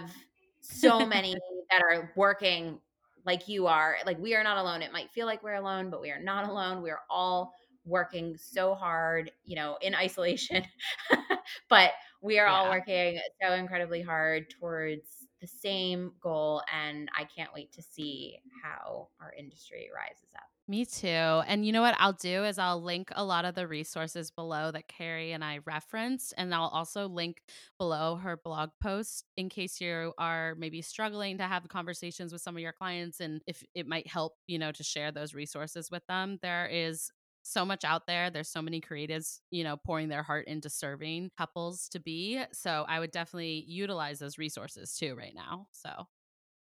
[0.62, 1.36] so many
[1.70, 2.80] that are working
[3.26, 3.98] like you are.
[4.06, 4.82] Like we are not alone.
[4.82, 6.82] It might feel like we're alone, but we are not alone.
[6.82, 7.54] We are all
[7.86, 10.64] working so hard, you know, in isolation.
[11.70, 11.92] but
[12.22, 12.54] we are yeah.
[12.54, 18.40] all working so incredibly hard towards the same goal and I can't wait to see
[18.64, 20.44] how our industry rises up.
[20.68, 21.08] Me too.
[21.08, 24.72] And you know what I'll do is I'll link a lot of the resources below
[24.72, 26.34] that Keri and I referenced.
[26.38, 27.42] And I'll also link
[27.78, 32.56] below her blog post in case you are maybe struggling to have conversations with some
[32.56, 36.06] of your clients and if it might help, you know, to share those resources with
[36.08, 36.40] them.
[36.42, 37.12] There is
[37.44, 38.30] so much out there.
[38.30, 42.42] There's so many creatives, you know, pouring their heart into serving couples to be.
[42.54, 45.68] So I would definitely utilize those resources too right now.
[45.72, 46.08] So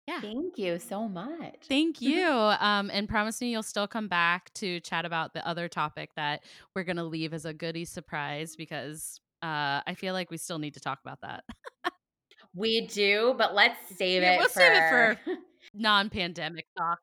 [0.08, 0.20] yeah.
[0.20, 1.54] Thank you so much.
[1.68, 2.26] Thank you.
[2.60, 6.42] um, and promise me you'll still come back to chat about the other topic that
[6.74, 10.58] we're going to leave as a goodie surprise because uh, I feel like we still
[10.58, 11.44] need to talk about that.
[12.54, 14.38] we do, but let's save yeah, it.
[14.38, 14.60] We'll for...
[14.60, 15.18] save it for
[15.74, 16.98] non-pandemic talk.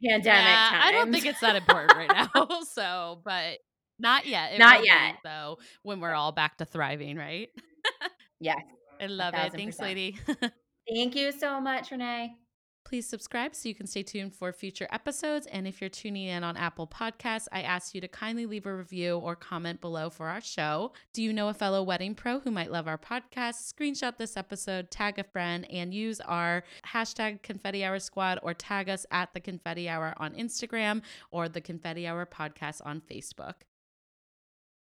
[0.00, 0.24] Non-pandemic.
[0.24, 2.60] Yeah, I don't think it's that important right now.
[2.72, 3.58] so, but
[3.98, 4.52] not yet.
[4.52, 5.58] It not yet, though.
[5.82, 7.48] When we're all back to thriving, right?
[8.40, 8.60] yes.
[9.00, 9.52] I love it.
[9.52, 10.18] Thanks, lady.
[10.88, 12.30] Thank you so much, Renée.
[12.88, 15.46] Please subscribe so you can stay tuned for future episodes.
[15.48, 18.74] And if you're tuning in on Apple Podcasts, I ask you to kindly leave a
[18.74, 20.92] review or comment below for our show.
[21.12, 23.70] Do you know a fellow wedding pro who might love our podcast?
[23.70, 28.88] Screenshot this episode, tag a friend, and use our hashtag Confetti Hour Squad or tag
[28.88, 33.56] us at the Confetti Hour on Instagram or the Confetti Hour Podcast on Facebook.